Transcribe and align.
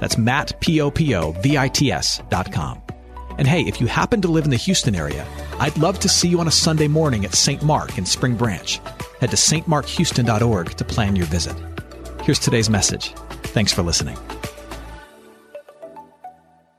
That's 0.00 0.18
Matt, 0.18 0.60
P-O-P-O-V-I-T-S 0.60 2.22
dot 2.28 2.52
com. 2.52 2.82
And 3.38 3.46
hey, 3.46 3.62
if 3.62 3.80
you 3.80 3.86
happen 3.86 4.20
to 4.22 4.28
live 4.28 4.44
in 4.44 4.50
the 4.50 4.56
Houston 4.56 4.94
area, 4.94 5.26
I'd 5.60 5.78
love 5.78 6.00
to 6.00 6.08
see 6.08 6.28
you 6.28 6.40
on 6.40 6.48
a 6.48 6.52
Sunday 6.52 6.88
morning 6.88 7.24
at 7.24 7.34
St. 7.34 7.62
Mark 7.62 7.96
in 7.96 8.04
Spring 8.04 8.36
Branch. 8.36 8.80
Head 9.20 9.30
to 9.30 9.36
stmarkhouston.org 9.36 10.70
to 10.70 10.84
plan 10.84 11.14
your 11.14 11.26
visit. 11.26 11.56
Here's 12.22 12.38
today's 12.40 12.68
message. 12.68 13.12
Thanks 13.44 13.72
for 13.72 13.82
listening. 13.82 14.18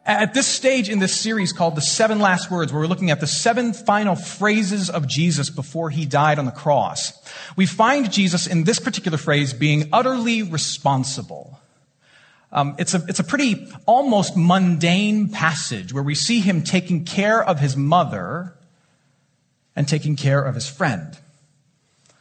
At 0.05 0.33
this 0.33 0.47
stage 0.47 0.89
in 0.89 0.97
this 0.99 1.15
series 1.15 1.53
called 1.53 1.75
The 1.75 1.81
Seven 1.81 2.19
Last 2.19 2.49
Words, 2.49 2.73
where 2.73 2.81
we're 2.81 2.87
looking 2.87 3.11
at 3.11 3.19
the 3.19 3.27
seven 3.27 3.73
final 3.73 4.15
phrases 4.15 4.89
of 4.89 5.07
Jesus 5.07 5.51
before 5.51 5.91
he 5.91 6.05
died 6.05 6.39
on 6.39 6.45
the 6.45 6.51
cross, 6.51 7.13
we 7.55 7.67
find 7.67 8.11
Jesus 8.11 8.47
in 8.47 8.63
this 8.63 8.79
particular 8.79 9.19
phrase 9.19 9.53
being 9.53 9.87
utterly 9.93 10.41
responsible. 10.41 11.59
Um, 12.51 12.75
it's, 12.79 12.93
a, 12.93 13.03
it's 13.07 13.19
a 13.19 13.23
pretty 13.23 13.67
almost 13.85 14.35
mundane 14.35 15.29
passage 15.29 15.93
where 15.93 16.03
we 16.03 16.15
see 16.15 16.39
him 16.39 16.63
taking 16.63 17.05
care 17.05 17.43
of 17.43 17.59
his 17.59 17.77
mother 17.77 18.55
and 19.75 19.87
taking 19.87 20.15
care 20.15 20.41
of 20.41 20.55
his 20.55 20.67
friend 20.67 21.17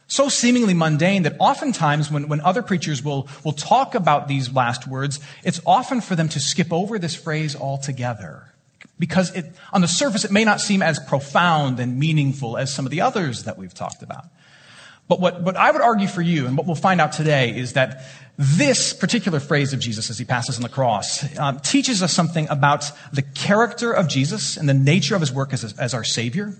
so 0.09 0.27
seemingly 0.27 0.73
mundane 0.73 1.23
that 1.23 1.35
oftentimes 1.39 2.11
when, 2.11 2.27
when 2.27 2.41
other 2.41 2.63
preachers 2.63 3.03
will, 3.03 3.29
will 3.45 3.53
talk 3.53 3.93
about 3.93 4.27
these 4.27 4.51
last 4.51 4.87
words, 4.87 5.19
it's 5.43 5.61
often 5.67 6.01
for 6.01 6.15
them 6.15 6.27
to 6.29 6.39
skip 6.39 6.73
over 6.73 6.97
this 6.97 7.15
phrase 7.15 7.55
altogether. 7.55 8.51
Because 8.97 9.33
it, 9.35 9.45
on 9.71 9.81
the 9.81 9.87
surface, 9.87 10.25
it 10.25 10.31
may 10.31 10.43
not 10.43 10.61
seem 10.61 10.81
as 10.81 10.99
profound 10.99 11.79
and 11.79 11.99
meaningful 11.99 12.57
as 12.57 12.73
some 12.73 12.85
of 12.85 12.91
the 12.91 13.01
others 13.01 13.43
that 13.43 13.57
we've 13.57 13.73
talked 13.73 14.01
about. 14.01 14.25
But 15.07 15.21
what, 15.21 15.43
what 15.43 15.55
I 15.55 15.69
would 15.69 15.81
argue 15.81 16.07
for 16.07 16.23
you, 16.23 16.47
and 16.47 16.57
what 16.57 16.65
we'll 16.65 16.75
find 16.75 16.99
out 16.99 17.11
today, 17.11 17.55
is 17.55 17.73
that 17.73 18.03
this 18.41 18.93
particular 18.93 19.41
phrase 19.41 19.73
of 19.73 19.81
Jesus 19.81 20.09
as 20.09 20.17
he 20.17 20.23
passes 20.23 20.55
on 20.55 20.61
the 20.61 20.69
cross 20.69 21.37
um, 21.37 21.59
teaches 21.59 22.01
us 22.01 22.13
something 22.13 22.47
about 22.49 22.89
the 23.11 23.21
character 23.21 23.91
of 23.91 24.07
Jesus 24.07 24.55
and 24.55 24.69
the 24.69 24.73
nature 24.73 25.13
of 25.13 25.19
his 25.19 25.29
work 25.29 25.51
as, 25.51 25.77
as 25.77 25.93
our 25.93 26.05
Savior. 26.05 26.53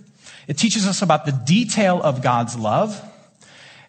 It 0.49 0.57
teaches 0.57 0.85
us 0.85 1.01
about 1.01 1.25
the 1.25 1.31
detail 1.31 2.01
of 2.03 2.21
God's 2.21 2.59
love 2.59 3.01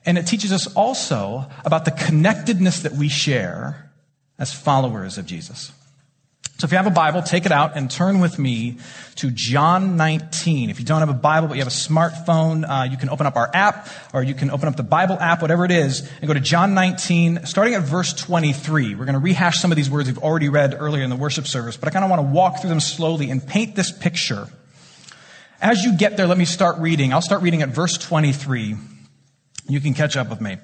and 0.06 0.16
it 0.16 0.28
teaches 0.28 0.52
us 0.52 0.72
also 0.74 1.46
about 1.64 1.84
the 1.84 1.90
connectedness 1.90 2.82
that 2.82 2.92
we 2.92 3.08
share 3.08 3.90
as 4.38 4.52
followers 4.52 5.18
of 5.18 5.26
Jesus. 5.26 5.72
So 6.60 6.66
if 6.66 6.72
you 6.72 6.76
have 6.76 6.86
a 6.86 6.90
Bible, 6.90 7.22
take 7.22 7.46
it 7.46 7.52
out 7.52 7.74
and 7.74 7.90
turn 7.90 8.20
with 8.20 8.38
me 8.38 8.76
to 9.14 9.30
John 9.30 9.96
19. 9.96 10.68
If 10.68 10.78
you 10.78 10.84
don't 10.84 11.00
have 11.00 11.08
a 11.08 11.14
Bible, 11.14 11.48
but 11.48 11.54
you 11.54 11.62
have 11.62 11.68
a 11.68 11.70
smartphone, 11.70 12.68
uh, 12.68 12.84
you 12.84 12.98
can 12.98 13.08
open 13.08 13.26
up 13.26 13.36
our 13.36 13.50
app 13.54 13.88
or 14.12 14.22
you 14.22 14.34
can 14.34 14.50
open 14.50 14.68
up 14.68 14.76
the 14.76 14.82
Bible 14.82 15.16
app, 15.18 15.40
whatever 15.40 15.64
it 15.64 15.70
is, 15.70 16.06
and 16.20 16.26
go 16.26 16.34
to 16.34 16.40
John 16.40 16.74
19, 16.74 17.46
starting 17.46 17.72
at 17.76 17.84
verse 17.84 18.12
23. 18.12 18.94
We're 18.94 19.06
going 19.06 19.14
to 19.14 19.20
rehash 19.20 19.58
some 19.58 19.72
of 19.72 19.76
these 19.76 19.88
words 19.88 20.10
we've 20.10 20.18
already 20.18 20.50
read 20.50 20.76
earlier 20.78 21.02
in 21.02 21.08
the 21.08 21.16
worship 21.16 21.46
service, 21.46 21.78
but 21.78 21.88
I 21.88 21.92
kind 21.92 22.04
of 22.04 22.10
want 22.10 22.20
to 22.20 22.30
walk 22.30 22.60
through 22.60 22.68
them 22.68 22.80
slowly 22.80 23.30
and 23.30 23.44
paint 23.46 23.74
this 23.74 23.90
picture. 23.90 24.46
As 25.62 25.82
you 25.82 25.96
get 25.96 26.18
there, 26.18 26.26
let 26.26 26.36
me 26.36 26.44
start 26.44 26.76
reading. 26.76 27.14
I'll 27.14 27.22
start 27.22 27.40
reading 27.40 27.62
at 27.62 27.70
verse 27.70 27.96
23. 27.96 28.76
You 29.66 29.80
can 29.80 29.94
catch 29.94 30.14
up 30.14 30.28
with 30.28 30.42
me. 30.42 30.58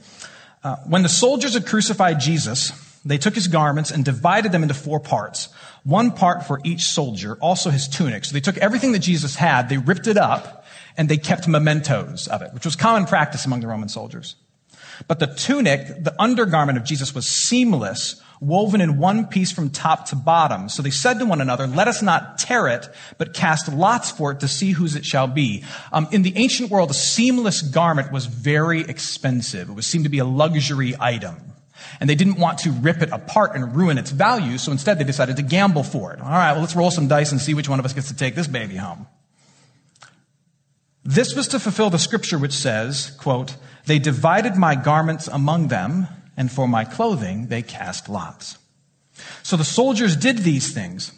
Uh, 0.62 0.76
when 0.86 1.02
the 1.02 1.08
soldiers 1.08 1.54
had 1.54 1.64
crucified 1.64 2.20
Jesus, 2.20 2.85
they 3.06 3.18
took 3.18 3.34
his 3.34 3.48
garments 3.48 3.90
and 3.90 4.04
divided 4.04 4.52
them 4.52 4.62
into 4.62 4.74
four 4.74 5.00
parts. 5.00 5.48
One 5.84 6.10
part 6.10 6.44
for 6.44 6.60
each 6.64 6.84
soldier, 6.84 7.36
also 7.40 7.70
his 7.70 7.86
tunic. 7.88 8.24
So 8.24 8.32
they 8.32 8.40
took 8.40 8.56
everything 8.58 8.92
that 8.92 9.00
Jesus 9.00 9.36
had, 9.36 9.68
they 9.68 9.78
ripped 9.78 10.06
it 10.06 10.16
up, 10.16 10.64
and 10.96 11.08
they 11.08 11.16
kept 11.16 11.46
mementos 11.46 12.26
of 12.26 12.42
it, 12.42 12.52
which 12.52 12.64
was 12.64 12.74
common 12.74 13.06
practice 13.06 13.46
among 13.46 13.60
the 13.60 13.68
Roman 13.68 13.88
soldiers. 13.88 14.36
But 15.08 15.18
the 15.18 15.26
tunic, 15.26 16.02
the 16.02 16.14
undergarment 16.18 16.78
of 16.78 16.84
Jesus 16.84 17.14
was 17.14 17.26
seamless, 17.26 18.20
woven 18.40 18.80
in 18.80 18.98
one 18.98 19.26
piece 19.26 19.52
from 19.52 19.70
top 19.70 20.06
to 20.06 20.16
bottom. 20.16 20.68
So 20.68 20.82
they 20.82 20.90
said 20.90 21.18
to 21.18 21.26
one 21.26 21.40
another, 21.40 21.66
let 21.66 21.88
us 21.88 22.02
not 22.02 22.38
tear 22.38 22.68
it, 22.68 22.88
but 23.18 23.34
cast 23.34 23.72
lots 23.72 24.10
for 24.10 24.32
it 24.32 24.40
to 24.40 24.48
see 24.48 24.72
whose 24.72 24.96
it 24.96 25.04
shall 25.04 25.26
be. 25.26 25.64
Um, 25.92 26.08
in 26.12 26.22
the 26.22 26.36
ancient 26.36 26.70
world, 26.70 26.90
a 26.90 26.94
seamless 26.94 27.62
garment 27.62 28.10
was 28.10 28.26
very 28.26 28.80
expensive. 28.82 29.68
It 29.68 29.74
was 29.74 29.86
seemed 29.86 30.04
to 30.04 30.10
be 30.10 30.18
a 30.18 30.24
luxury 30.24 30.94
item. 30.98 31.36
And 32.00 32.08
they 32.10 32.14
didn't 32.14 32.38
want 32.38 32.58
to 32.60 32.70
rip 32.70 33.02
it 33.02 33.10
apart 33.10 33.54
and 33.54 33.74
ruin 33.76 33.98
its 33.98 34.10
value, 34.10 34.58
so 34.58 34.72
instead 34.72 34.98
they 34.98 35.04
decided 35.04 35.36
to 35.36 35.42
gamble 35.42 35.82
for 35.82 36.12
it. 36.12 36.20
All 36.20 36.28
right, 36.28 36.52
well, 36.52 36.60
let's 36.60 36.76
roll 36.76 36.91
some 36.91 37.08
dice 37.08 37.32
and 37.32 37.41
see 37.41 37.54
which 37.54 37.69
one 37.69 37.78
of 37.78 37.84
us 37.84 37.92
gets 37.92 38.08
to 38.08 38.16
take 38.16 38.34
this 38.34 38.47
baby 38.47 38.76
home. 38.76 39.06
This 41.04 41.34
was 41.36 41.48
to 41.48 41.60
fulfill 41.60 41.91
the 41.91 41.98
scripture 41.98 42.38
which 42.38 42.52
says, 42.52 43.12
quote, 43.19 43.56
they 43.86 43.98
divided 44.00 44.56
my 44.56 44.74
garments 44.74 45.28
among 45.28 45.69
them, 45.69 46.08
and 46.36 46.50
for 46.50 46.66
my 46.66 46.84
clothing 46.84 47.47
they 47.47 47.62
cast 47.62 48.08
lots. 48.08 48.58
So 49.42 49.56
the 49.56 49.64
soldiers 49.64 50.16
did 50.16 50.38
these 50.38 50.74
things. 50.74 51.12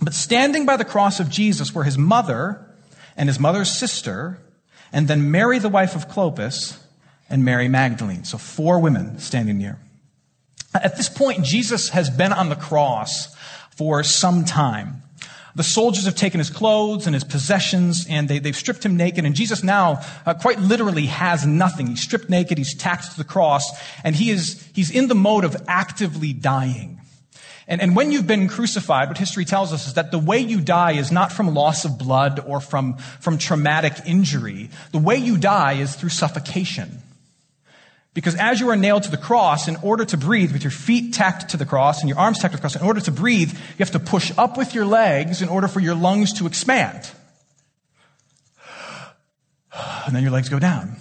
But 0.00 0.14
standing 0.14 0.64
by 0.64 0.76
the 0.76 0.84
cross 0.84 1.20
of 1.20 1.28
Jesus 1.28 1.74
were 1.74 1.84
his 1.84 1.98
mother 1.98 2.66
and 3.16 3.28
his 3.28 3.38
mother's 3.38 3.70
sister, 3.70 4.38
and 4.92 5.06
then 5.06 5.30
Mary, 5.30 5.58
the 5.58 5.68
wife 5.68 5.94
of 5.94 6.08
Clopas, 6.08 6.78
and 7.28 7.44
Mary 7.44 7.68
Magdalene. 7.68 8.24
So 8.24 8.38
four 8.38 8.80
women 8.80 9.18
standing 9.18 9.58
near. 9.58 9.78
At 10.74 10.96
this 10.96 11.08
point, 11.08 11.44
Jesus 11.44 11.88
has 11.90 12.10
been 12.10 12.32
on 12.32 12.48
the 12.48 12.56
cross 12.56 13.34
for 13.76 14.02
some 14.02 14.44
time. 14.44 15.02
The 15.56 15.64
soldiers 15.64 16.04
have 16.04 16.14
taken 16.14 16.38
his 16.38 16.50
clothes 16.50 17.06
and 17.06 17.14
his 17.14 17.24
possessions 17.24 18.06
and 18.08 18.28
they, 18.28 18.38
have 18.38 18.56
stripped 18.56 18.84
him 18.84 18.96
naked. 18.96 19.24
And 19.24 19.34
Jesus 19.34 19.64
now 19.64 20.00
uh, 20.24 20.34
quite 20.34 20.60
literally 20.60 21.06
has 21.06 21.44
nothing. 21.44 21.88
He's 21.88 22.02
stripped 22.02 22.30
naked. 22.30 22.56
He's 22.56 22.74
tacked 22.74 23.10
to 23.12 23.18
the 23.18 23.24
cross 23.24 23.68
and 24.04 24.14
he 24.14 24.30
is, 24.30 24.64
he's 24.74 24.90
in 24.90 25.08
the 25.08 25.14
mode 25.14 25.44
of 25.44 25.56
actively 25.66 26.32
dying. 26.32 27.00
And, 27.66 27.80
and 27.80 27.96
when 27.96 28.12
you've 28.12 28.26
been 28.26 28.48
crucified, 28.48 29.08
what 29.08 29.18
history 29.18 29.44
tells 29.44 29.72
us 29.72 29.86
is 29.86 29.94
that 29.94 30.10
the 30.10 30.18
way 30.18 30.38
you 30.38 30.60
die 30.60 30.92
is 30.92 31.10
not 31.10 31.32
from 31.32 31.52
loss 31.52 31.84
of 31.84 31.98
blood 31.98 32.40
or 32.46 32.60
from, 32.60 32.96
from 33.20 33.38
traumatic 33.38 33.94
injury. 34.06 34.70
The 34.92 34.98
way 34.98 35.16
you 35.16 35.36
die 35.36 35.74
is 35.74 35.94
through 35.94 36.08
suffocation. 36.10 37.02
Because 38.12 38.34
as 38.34 38.58
you 38.58 38.70
are 38.70 38.76
nailed 38.76 39.04
to 39.04 39.10
the 39.10 39.16
cross, 39.16 39.68
in 39.68 39.76
order 39.76 40.04
to 40.04 40.16
breathe, 40.16 40.52
with 40.52 40.64
your 40.64 40.72
feet 40.72 41.14
tacked 41.14 41.50
to 41.50 41.56
the 41.56 41.64
cross 41.64 42.00
and 42.00 42.08
your 42.08 42.18
arms 42.18 42.38
tacked 42.38 42.52
to 42.52 42.56
the 42.56 42.60
cross, 42.60 42.74
in 42.74 42.82
order 42.82 43.00
to 43.00 43.12
breathe, 43.12 43.52
you 43.52 43.78
have 43.78 43.92
to 43.92 44.00
push 44.00 44.32
up 44.36 44.56
with 44.58 44.74
your 44.74 44.84
legs 44.84 45.42
in 45.42 45.48
order 45.48 45.68
for 45.68 45.80
your 45.80 45.94
lungs 45.94 46.32
to 46.34 46.46
expand. 46.46 47.08
And 50.06 50.16
then 50.16 50.22
your 50.22 50.32
legs 50.32 50.48
go 50.48 50.58
down. 50.58 50.96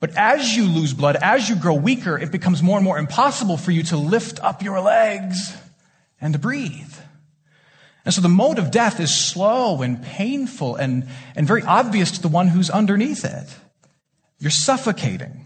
But 0.00 0.16
as 0.16 0.56
you 0.56 0.64
lose 0.64 0.92
blood, 0.92 1.16
as 1.16 1.48
you 1.48 1.54
grow 1.54 1.74
weaker, 1.74 2.18
it 2.18 2.32
becomes 2.32 2.62
more 2.62 2.78
and 2.78 2.84
more 2.84 2.98
impossible 2.98 3.56
for 3.56 3.70
you 3.70 3.82
to 3.84 3.96
lift 3.96 4.42
up 4.42 4.62
your 4.62 4.80
legs 4.80 5.56
and 6.20 6.32
to 6.32 6.38
breathe. 6.38 6.94
And 8.04 8.14
so 8.14 8.22
the 8.22 8.28
mode 8.28 8.58
of 8.58 8.70
death 8.70 8.98
is 8.98 9.14
slow 9.14 9.82
and 9.82 10.02
painful 10.02 10.74
and, 10.76 11.06
and 11.36 11.46
very 11.46 11.62
obvious 11.62 12.12
to 12.12 12.22
the 12.22 12.28
one 12.28 12.48
who's 12.48 12.70
underneath 12.70 13.24
it. 13.24 13.46
You're 14.38 14.50
suffocating. 14.50 15.44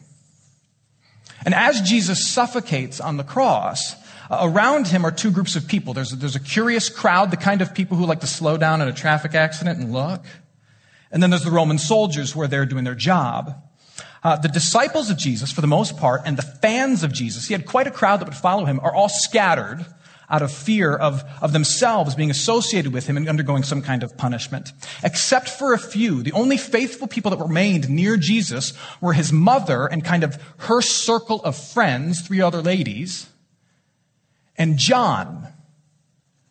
And 1.44 1.55
as 1.55 1.81
Jesus 1.82 2.28
suffocates 2.28 3.00
on 3.00 3.16
the 3.16 3.25
cross, 3.25 3.94
uh, 4.31 4.38
around 4.43 4.88
him 4.88 5.05
are 5.05 5.12
two 5.12 5.31
groups 5.31 5.56
of 5.56 5.69
people. 5.69 5.93
There's 5.93 6.12
a, 6.12 6.16
there's 6.16 6.37
a 6.37 6.41
curious 6.41 6.88
crowd, 6.88 7.31
the 7.31 7.37
kind 7.37 7.61
of 7.61 7.75
people 7.75 7.96
who 7.96 8.06
like 8.06 8.20
to 8.20 8.26
slow 8.26 8.56
down 8.56 8.81
at 8.81 8.88
a 8.88 8.93
traffic 8.93 9.35
accident 9.35 9.79
and 9.79 9.93
look. 9.93 10.25
And 11.11 11.23
then 11.23 11.31
there's 11.31 11.44
the 11.44 11.50
Roman 11.50 11.79
soldiers 11.79 12.32
who 12.32 12.41
are 12.41 12.49
there 12.49 12.67
doing 12.67 12.85
their 12.85 12.94
job. 12.94 13.62
Uh, 14.23 14.37
the 14.37 14.49
disciples 14.49 15.11
of 15.11 15.19
Jesus, 15.19 15.52
for 15.52 15.61
the 15.61 15.67
most 15.67 15.99
part, 15.99 16.23
and 16.25 16.38
the 16.38 16.43
fans 16.43 17.05
of 17.05 17.12
Jesus, 17.12 17.46
he 17.46 17.52
had 17.52 17.67
quite 17.67 17.87
a 17.87 17.91
crowd 17.91 18.20
that 18.20 18.25
would 18.25 18.35
follow 18.35 18.64
him, 18.64 18.81
are 18.81 18.94
all 18.94 19.11
scattered 19.11 19.85
out 20.34 20.42
of 20.42 20.50
fear 20.50 20.92
of, 20.92 21.22
of 21.40 21.52
themselves 21.52 22.16
being 22.16 22.31
associated 22.31 22.92
with 22.92 23.06
him 23.06 23.16
and 23.16 23.28
undergoing 23.28 23.62
some 23.62 23.81
kind 23.81 24.02
of 24.02 24.16
punishment. 24.16 24.72
Except 25.04 25.48
for 25.48 25.72
a 25.72 25.78
few, 25.78 26.25
the 26.25 26.32
only 26.32 26.56
faithful 26.56 27.06
people 27.06 27.31
that 27.31 27.38
remained 27.38 27.88
near 27.88 28.16
Jesus 28.16 28.72
were 29.00 29.12
his 29.12 29.32
mother 29.32 29.86
and 29.86 30.04
kind 30.04 30.25
of 30.25 30.42
her 30.56 30.82
circle 30.82 31.40
of 31.44 31.56
friends, 31.56 32.20
three 32.20 32.40
other 32.40 32.60
ladies, 32.60 33.28
and 34.56 34.76
John, 34.76 35.46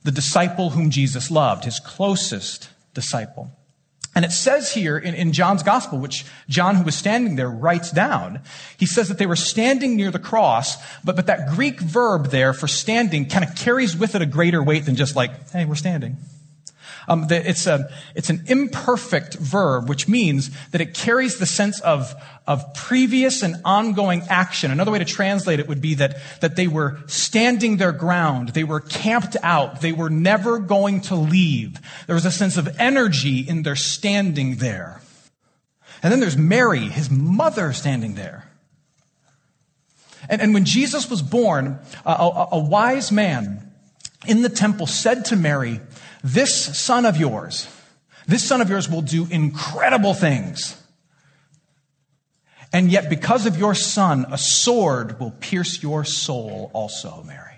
the 0.03 0.11
disciple 0.11 0.69
whom 0.69 0.89
Jesus 0.89 1.29
loved, 1.29 1.65
his 1.65 1.81
closest 1.81 2.69
disciple. 2.93 3.51
And 4.15 4.23
it 4.23 4.31
says 4.31 4.71
here 4.71 4.97
in, 4.97 5.15
in, 5.15 5.33
John's 5.33 5.63
gospel, 5.63 5.97
which 5.97 6.25
John, 6.47 6.75
who 6.75 6.83
was 6.83 6.95
standing 6.95 7.35
there, 7.35 7.49
writes 7.49 7.91
down, 7.91 8.41
he 8.77 8.85
says 8.85 9.07
that 9.07 9.17
they 9.17 9.25
were 9.25 9.35
standing 9.35 9.95
near 9.95 10.11
the 10.11 10.19
cross, 10.19 10.77
but, 11.03 11.15
but 11.15 11.25
that 11.25 11.49
Greek 11.49 11.79
verb 11.79 12.27
there 12.27 12.53
for 12.53 12.67
standing 12.67 13.27
kind 13.27 13.43
of 13.43 13.55
carries 13.55 13.97
with 13.97 14.13
it 14.13 14.21
a 14.21 14.27
greater 14.27 14.61
weight 14.61 14.85
than 14.85 14.95
just 14.95 15.15
like, 15.15 15.49
hey, 15.49 15.65
we're 15.65 15.75
standing. 15.75 16.17
Um, 17.07 17.27
the, 17.27 17.47
it's, 17.47 17.67
a, 17.67 17.89
it's 18.15 18.29
an 18.29 18.43
imperfect 18.47 19.35
verb, 19.35 19.89
which 19.89 20.07
means 20.07 20.51
that 20.71 20.81
it 20.81 20.93
carries 20.93 21.37
the 21.37 21.45
sense 21.45 21.79
of, 21.81 22.13
of 22.47 22.73
previous 22.73 23.43
and 23.43 23.57
ongoing 23.65 24.23
action. 24.29 24.71
Another 24.71 24.91
way 24.91 24.99
to 24.99 25.05
translate 25.05 25.59
it 25.59 25.67
would 25.67 25.81
be 25.81 25.95
that, 25.95 26.17
that 26.41 26.55
they 26.55 26.67
were 26.67 26.99
standing 27.07 27.77
their 27.77 27.91
ground. 27.91 28.49
They 28.49 28.63
were 28.63 28.79
camped 28.79 29.35
out. 29.43 29.81
They 29.81 29.91
were 29.91 30.09
never 30.09 30.59
going 30.59 31.01
to 31.01 31.15
leave. 31.15 31.79
There 32.07 32.15
was 32.15 32.25
a 32.25 32.31
sense 32.31 32.57
of 32.57 32.79
energy 32.79 33.39
in 33.39 33.63
their 33.63 33.75
standing 33.75 34.55
there. 34.57 35.01
And 36.01 36.11
then 36.11 36.19
there's 36.19 36.37
Mary, 36.37 36.79
his 36.79 37.09
mother, 37.09 37.71
standing 37.71 38.15
there. 38.15 38.49
And, 40.29 40.41
and 40.41 40.53
when 40.53 40.65
Jesus 40.65 41.09
was 41.09 41.21
born, 41.21 41.79
a, 42.05 42.11
a, 42.11 42.47
a 42.53 42.59
wise 42.59 43.11
man 43.11 43.71
in 44.25 44.41
the 44.41 44.49
temple 44.49 44.87
said 44.87 45.25
to 45.25 45.35
Mary, 45.35 45.79
this 46.23 46.77
son 46.77 47.05
of 47.05 47.17
yours, 47.17 47.67
this 48.27 48.43
son 48.43 48.61
of 48.61 48.69
yours 48.69 48.89
will 48.89 49.01
do 49.01 49.27
incredible 49.29 50.13
things. 50.13 50.79
And 52.71 52.89
yet, 52.89 53.09
because 53.09 53.45
of 53.45 53.57
your 53.57 53.75
son, 53.75 54.25
a 54.31 54.37
sword 54.37 55.19
will 55.19 55.31
pierce 55.31 55.83
your 55.83 56.03
soul 56.03 56.71
also, 56.73 57.23
Mary. 57.23 57.53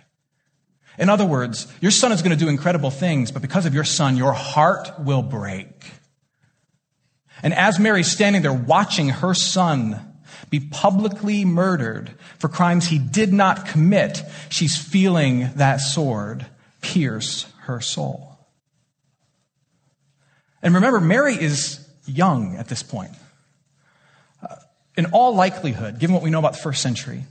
In 0.98 1.10
other 1.10 1.26
words, 1.26 1.72
your 1.80 1.92
son 1.92 2.12
is 2.12 2.22
going 2.22 2.38
to 2.38 2.44
do 2.44 2.50
incredible 2.50 2.90
things, 2.90 3.32
but 3.32 3.42
because 3.42 3.66
of 3.66 3.74
your 3.74 3.84
son, 3.84 4.18
your 4.18 4.34
heart 4.34 4.92
will 5.00 5.22
break. 5.22 5.86
And 7.44 7.54
as 7.54 7.80
Mary's 7.80 8.12
standing 8.12 8.42
there 8.42 8.54
watching 8.54 9.10
her 9.10 9.34
son 9.34 10.14
be 10.50 10.60
publicly 10.60 11.46
murdered 11.46 12.14
for 12.40 12.50
crimes 12.50 12.88
he 12.88 13.00
did 13.00 13.32
not 13.32 13.68
commit, 13.68 14.24
she's 14.50 14.78
feeling 14.78 15.50
that 15.56 15.78
sword 15.78 16.46
pierce 16.82 17.46
her 17.62 17.82
soul. 17.82 18.35
And 20.66 20.74
remember, 20.74 21.00
Mary 21.00 21.36
is 21.36 21.80
young 22.08 22.56
at 22.58 22.68
this 22.68 22.82
point. 22.82 23.12
Uh, 24.42 24.56
in 24.98 25.06
all 25.14 25.36
likelihood, 25.36 26.00
given 26.00 26.16
what 26.16 26.24
we 26.24 26.32
know 26.32 26.40
about 26.40 26.54
the 26.54 26.60
first 26.60 26.82
century, 26.82 27.24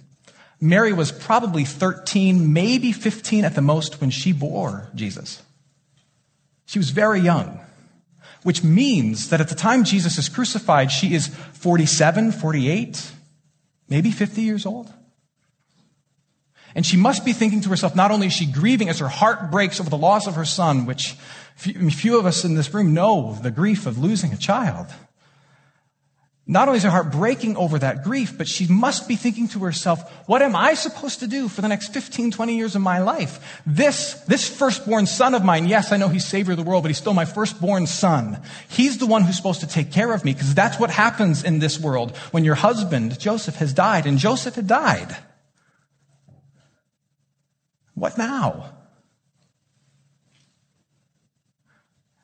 Mary 0.60 0.92
was 0.92 1.10
probably 1.10 1.64
13, 1.64 2.52
maybe 2.52 2.92
15 2.92 3.44
at 3.44 3.56
the 3.56 3.60
most 3.60 4.00
when 4.00 4.10
she 4.10 4.32
bore 4.32 4.88
Jesus. 4.94 5.42
She 6.66 6.78
was 6.78 6.90
very 6.90 7.18
young, 7.18 7.58
which 8.44 8.62
means 8.62 9.30
that 9.30 9.40
at 9.40 9.48
the 9.48 9.56
time 9.56 9.82
Jesus 9.82 10.16
is 10.16 10.28
crucified, 10.28 10.92
she 10.92 11.12
is 11.12 11.26
47, 11.26 12.30
48, 12.30 13.10
maybe 13.88 14.12
50 14.12 14.42
years 14.42 14.64
old. 14.64 14.92
And 16.76 16.86
she 16.86 16.96
must 16.96 17.24
be 17.24 17.32
thinking 17.32 17.60
to 17.62 17.68
herself, 17.68 17.96
not 17.96 18.12
only 18.12 18.28
is 18.28 18.32
she 18.32 18.46
grieving 18.46 18.88
as 18.88 19.00
her 19.00 19.08
heart 19.08 19.50
breaks 19.50 19.80
over 19.80 19.90
the 19.90 19.98
loss 19.98 20.28
of 20.28 20.36
her 20.36 20.44
son, 20.44 20.86
which 20.86 21.16
few 21.56 22.18
of 22.18 22.26
us 22.26 22.44
in 22.44 22.54
this 22.54 22.72
room 22.74 22.94
know 22.94 23.38
the 23.42 23.50
grief 23.50 23.86
of 23.86 23.98
losing 23.98 24.32
a 24.32 24.36
child. 24.36 24.86
Not 26.46 26.68
only 26.68 26.76
is 26.76 26.84
her 26.84 26.90
heart 26.90 27.10
breaking 27.10 27.56
over 27.56 27.78
that 27.78 28.04
grief, 28.04 28.36
but 28.36 28.46
she 28.46 28.66
must 28.66 29.08
be 29.08 29.16
thinking 29.16 29.48
to 29.48 29.60
herself, 29.60 30.10
what 30.26 30.42
am 30.42 30.54
I 30.54 30.74
supposed 30.74 31.20
to 31.20 31.26
do 31.26 31.48
for 31.48 31.62
the 31.62 31.68
next 31.68 31.94
15, 31.94 32.32
20 32.32 32.56
years 32.56 32.76
of 32.76 32.82
my 32.82 32.98
life? 32.98 33.62
This, 33.64 34.12
this 34.28 34.46
firstborn 34.46 35.06
son 35.06 35.34
of 35.34 35.42
mine, 35.42 35.66
yes, 35.66 35.90
I 35.90 35.96
know 35.96 36.08
he's 36.08 36.26
savior 36.26 36.52
of 36.52 36.58
the 36.58 36.62
world, 36.62 36.82
but 36.82 36.90
he's 36.90 36.98
still 36.98 37.14
my 37.14 37.24
firstborn 37.24 37.86
son. 37.86 38.42
He's 38.68 38.98
the 38.98 39.06
one 39.06 39.22
who's 39.22 39.38
supposed 39.38 39.60
to 39.60 39.66
take 39.66 39.90
care 39.90 40.12
of 40.12 40.22
me, 40.22 40.34
because 40.34 40.54
that's 40.54 40.78
what 40.78 40.90
happens 40.90 41.44
in 41.44 41.60
this 41.60 41.80
world 41.80 42.14
when 42.30 42.44
your 42.44 42.56
husband, 42.56 43.18
Joseph, 43.18 43.56
has 43.56 43.72
died, 43.72 44.04
and 44.04 44.18
Joseph 44.18 44.56
had 44.56 44.66
died. 44.66 45.16
What 47.94 48.18
now? 48.18 48.73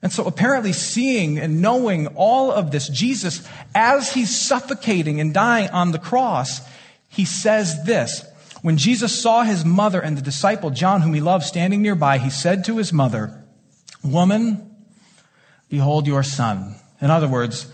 And 0.03 0.13
so 0.13 0.25
apparently 0.25 0.73
seeing 0.73 1.39
and 1.39 1.61
knowing 1.61 2.07
all 2.09 2.51
of 2.51 2.71
this, 2.71 2.89
Jesus, 2.89 3.47
as 3.75 4.15
he's 4.15 4.35
suffocating 4.35 5.21
and 5.21 5.35
dying 5.35 5.69
on 5.71 5.93
the 5.93 5.99
cross, 5.99 6.61
he 7.09 7.25
says 7.25 7.85
this. 7.85 8.25
When 8.63 8.77
Jesus 8.77 9.21
saw 9.21 9.43
his 9.43 9.65
mother 9.65 10.01
and 10.01 10.17
the 10.17 10.23
disciple 10.23 10.71
John, 10.71 11.03
whom 11.03 11.15
he 11.15 11.21
loved, 11.21 11.45
standing 11.45 11.83
nearby, 11.83 12.19
he 12.19 12.31
said 12.31 12.65
to 12.65 12.77
his 12.79 12.93
mother, 12.93 13.45
Woman, 14.03 14.75
behold 15.69 16.07
your 16.07 16.23
son. 16.23 16.77
In 17.01 17.11
other 17.11 17.29
words, 17.29 17.71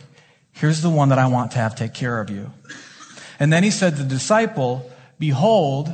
here's 0.53 0.83
the 0.83 0.91
one 0.91 1.09
that 1.11 1.19
I 1.19 1.27
want 1.27 1.53
to 1.53 1.59
have 1.59 1.75
take 1.75 1.95
care 1.95 2.21
of 2.21 2.31
you. 2.31 2.53
And 3.39 3.53
then 3.53 3.63
he 3.63 3.71
said 3.71 3.97
to 3.97 4.03
the 4.03 4.09
disciple, 4.09 4.91
Behold 5.19 5.93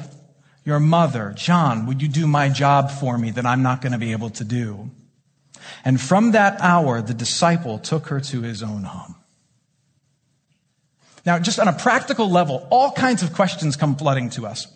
your 0.65 0.81
mother. 0.81 1.33
John, 1.37 1.87
would 1.87 2.01
you 2.01 2.09
do 2.09 2.27
my 2.27 2.49
job 2.49 2.91
for 2.91 3.19
me 3.19 3.31
that 3.33 3.47
I'm 3.47 3.63
not 3.63 3.83
going 3.83 3.93
to 3.93 3.99
be 3.99 4.13
able 4.13 4.31
to 4.31 4.45
do? 4.45 4.91
And 5.85 6.01
from 6.01 6.33
that 6.33 6.61
hour, 6.61 7.03
the 7.03 7.15
disciple 7.15 7.79
took 7.79 8.07
her 8.09 8.21
to 8.21 8.43
his 8.43 8.63
own 8.63 8.85
home. 8.85 9.17
Now, 11.25 11.39
just 11.39 11.61
on 11.61 11.69
a 11.69 11.73
practical 11.73 12.29
level, 12.31 12.67
all 12.71 12.93
kinds 12.93 13.23
of 13.23 13.33
questions 13.33 13.77
come 13.77 13.97
flooding 13.97 14.31
to 14.31 14.47
us. 14.47 14.67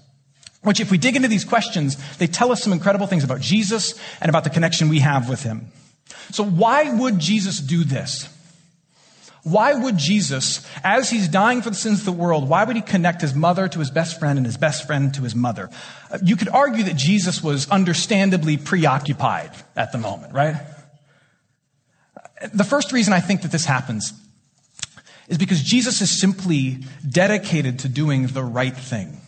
Which, 0.63 0.81
if 0.81 0.91
we 0.91 0.99
dig 0.99 1.17
into 1.17 1.29
these 1.29 1.45
questions, 1.45 1.97
they 2.17 2.27
tell 2.27 2.51
us 2.51 2.63
some 2.63 2.73
incredible 2.73 3.07
things 3.07 3.25
about 3.25 3.41
Jesus 3.41 3.95
and 4.21 4.29
about 4.29 4.45
the 4.45 4.51
connection 4.51 4.89
we 4.89 5.01
have 5.01 5.29
with 5.29 5.43
him. 5.43 5.71
So, 6.31 6.45
why 6.45 6.91
would 6.93 7.19
Jesus 7.19 7.61
do 7.61 7.85
this? 7.85 8.29
Why 9.47 9.75
would 9.75 9.97
Jesus, 9.97 10.67
as 10.83 11.09
he's 11.09 11.29
dying 11.29 11.63
for 11.63 11.71
the 11.71 11.77
sins 11.77 12.01
of 12.01 12.05
the 12.05 12.11
world, 12.11 12.49
why 12.49 12.65
would 12.65 12.75
he 12.75 12.83
connect 12.83 13.21
his 13.21 13.33
mother 13.33 13.69
to 13.69 13.79
his 13.79 13.93
best 13.93 14.19
friend 14.19 14.39
and 14.39 14.45
his 14.45 14.57
best 14.57 14.89
friend 14.89 15.15
to 15.15 15.23
his 15.23 15.37
mother? 15.37 15.71
Uh, 16.11 16.19
you 16.21 16.35
could 16.35 16.49
argue 16.49 16.83
that 16.83 16.97
Jesus 16.97 17.45
was 17.45 17.71
understandably 17.71 18.57
preoccupied 18.57 19.53
at 19.77 19.93
the 19.93 19.99
moment, 19.99 20.33
right? 20.33 20.57
The 22.53 22.65
first 22.65 22.93
reason 22.93 23.13
I 23.13 23.21
think 23.21 23.43
that 23.43 23.53
this 23.53 23.65
happens 23.65 24.13
is 25.29 25.39
because 25.39 25.63
Jesus 25.63 26.01
is 26.01 26.11
simply 26.11 26.79
dedicated 27.09 27.81
to 27.81 27.89
doing 27.89 28.29
the 28.29 28.45
right 28.45 28.77
thing. 28.77 29.21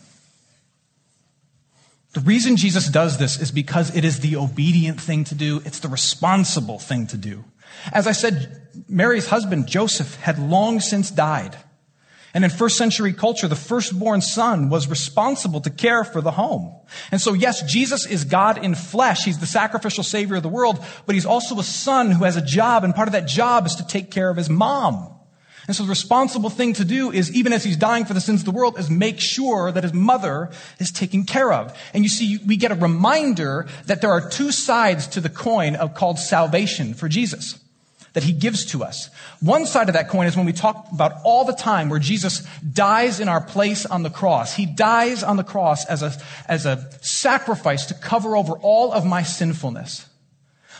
The 2.13 2.21
reason 2.21 2.57
Jesus 2.57 2.87
does 2.87 3.17
this 3.17 3.39
is 3.39 3.51
because 3.51 3.95
it 3.95 4.03
is 4.03 4.19
the 4.19 4.35
obedient 4.35 4.99
thing 4.99 5.23
to 5.25 5.35
do. 5.35 5.61
It's 5.65 5.79
the 5.79 5.89
responsible 5.89 6.79
thing 6.79 7.07
to 7.07 7.17
do. 7.17 7.43
As 7.91 8.07
I 8.07 8.13
said, 8.13 8.67
Mary's 8.87 9.27
husband, 9.27 9.67
Joseph, 9.67 10.15
had 10.15 10.39
long 10.39 10.79
since 10.79 11.11
died. 11.11 11.55
And 12.33 12.43
in 12.43 12.49
first 12.51 12.77
century 12.77 13.13
culture, 13.13 13.47
the 13.47 13.55
firstborn 13.55 14.21
son 14.21 14.69
was 14.69 14.87
responsible 14.87 15.61
to 15.61 15.69
care 15.69 16.03
for 16.03 16.21
the 16.21 16.31
home. 16.31 16.75
And 17.11 17.19
so, 17.19 17.33
yes, 17.33 17.63
Jesus 17.63 18.05
is 18.05 18.23
God 18.23 18.63
in 18.63 18.75
flesh. 18.75 19.25
He's 19.25 19.39
the 19.39 19.47
sacrificial 19.47 20.03
savior 20.03 20.35
of 20.35 20.43
the 20.43 20.49
world, 20.49 20.83
but 21.05 21.15
he's 21.15 21.25
also 21.25 21.57
a 21.59 21.63
son 21.63 22.11
who 22.11 22.25
has 22.25 22.35
a 22.35 22.45
job, 22.45 22.83
and 22.83 22.93
part 22.93 23.07
of 23.07 23.13
that 23.13 23.27
job 23.27 23.65
is 23.65 23.75
to 23.75 23.87
take 23.87 24.11
care 24.11 24.29
of 24.29 24.37
his 24.37 24.49
mom. 24.49 25.15
And 25.67 25.75
so 25.75 25.83
the 25.83 25.89
responsible 25.89 26.49
thing 26.49 26.73
to 26.73 26.85
do 26.85 27.11
is, 27.11 27.31
even 27.31 27.53
as 27.53 27.63
he's 27.63 27.77
dying 27.77 28.05
for 28.05 28.15
the 28.15 28.21
sins 28.21 28.41
of 28.41 28.45
the 28.45 28.51
world, 28.51 28.79
is 28.79 28.89
make 28.89 29.19
sure 29.19 29.71
that 29.71 29.83
his 29.83 29.93
mother 29.93 30.49
is 30.79 30.91
taken 30.91 31.25
care 31.25 31.53
of. 31.53 31.77
And 31.93 32.03
you 32.03 32.09
see, 32.09 32.39
we 32.45 32.57
get 32.57 32.71
a 32.71 32.75
reminder 32.75 33.67
that 33.85 34.01
there 34.01 34.11
are 34.11 34.29
two 34.29 34.51
sides 34.51 35.05
to 35.09 35.21
the 35.21 35.29
coin 35.29 35.75
of 35.75 35.93
called 35.93 36.17
salvation 36.17 36.95
for 36.95 37.07
Jesus 37.07 37.59
that 38.13 38.23
he 38.23 38.33
gives 38.33 38.65
to 38.65 38.83
us. 38.83 39.09
One 39.39 39.65
side 39.65 39.89
of 39.89 39.93
that 39.93 40.09
coin 40.09 40.27
is 40.27 40.35
when 40.35 40.45
we 40.45 40.53
talk 40.53 40.87
about 40.91 41.13
all 41.23 41.45
the 41.45 41.53
time 41.53 41.89
where 41.89 41.99
Jesus 41.99 42.45
dies 42.61 43.19
in 43.19 43.29
our 43.29 43.41
place 43.41 43.85
on 43.85 44.03
the 44.03 44.09
cross. 44.09 44.55
He 44.55 44.65
dies 44.65 45.23
on 45.23 45.37
the 45.37 45.43
cross 45.43 45.85
as 45.85 46.01
a, 46.01 46.13
as 46.47 46.65
a 46.65 46.89
sacrifice 47.01 47.85
to 47.87 47.93
cover 47.93 48.35
over 48.35 48.53
all 48.53 48.91
of 48.91 49.05
my 49.05 49.23
sinfulness. 49.23 50.07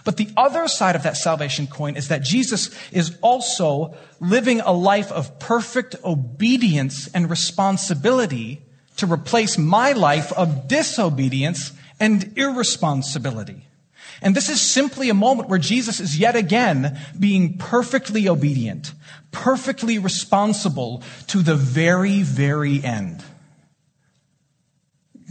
But 0.06 0.18
the 0.18 0.30
other 0.38 0.68
side 0.68 0.96
of 0.96 1.04
that 1.04 1.18
salvation 1.18 1.68
coin 1.68 1.96
is 1.96 2.08
that 2.08 2.24
Jesus 2.24 2.76
is 2.92 3.18
also 3.22 3.96
living 4.20 4.62
a 4.62 4.72
life 4.72 5.12
of 5.12 5.40
perfect 5.40 5.96
obedience 6.04 7.08
and 7.14 7.30
responsibility 7.30 8.62
to 8.98 9.06
replace 9.06 9.58
my 9.58 9.92
life 9.92 10.32
of 10.34 10.68
disobedience 10.68 11.74
and 12.00 12.34
irresponsibility. 12.38 13.69
And 14.22 14.36
this 14.36 14.50
is 14.50 14.60
simply 14.60 15.10
a 15.10 15.14
moment 15.14 15.50
where 15.50 15.60
Jesus 15.60 16.00
is 16.00 16.18
yet 16.18 16.36
again 16.36 17.00
being 17.18 17.58
perfectly 17.58 18.28
obedient, 18.28 18.94
perfectly 19.32 19.98
responsible 19.98 21.04
to 21.28 21.42
the 21.42 21.56
very, 21.56 22.22
very 22.22 22.84
end. 22.84 23.24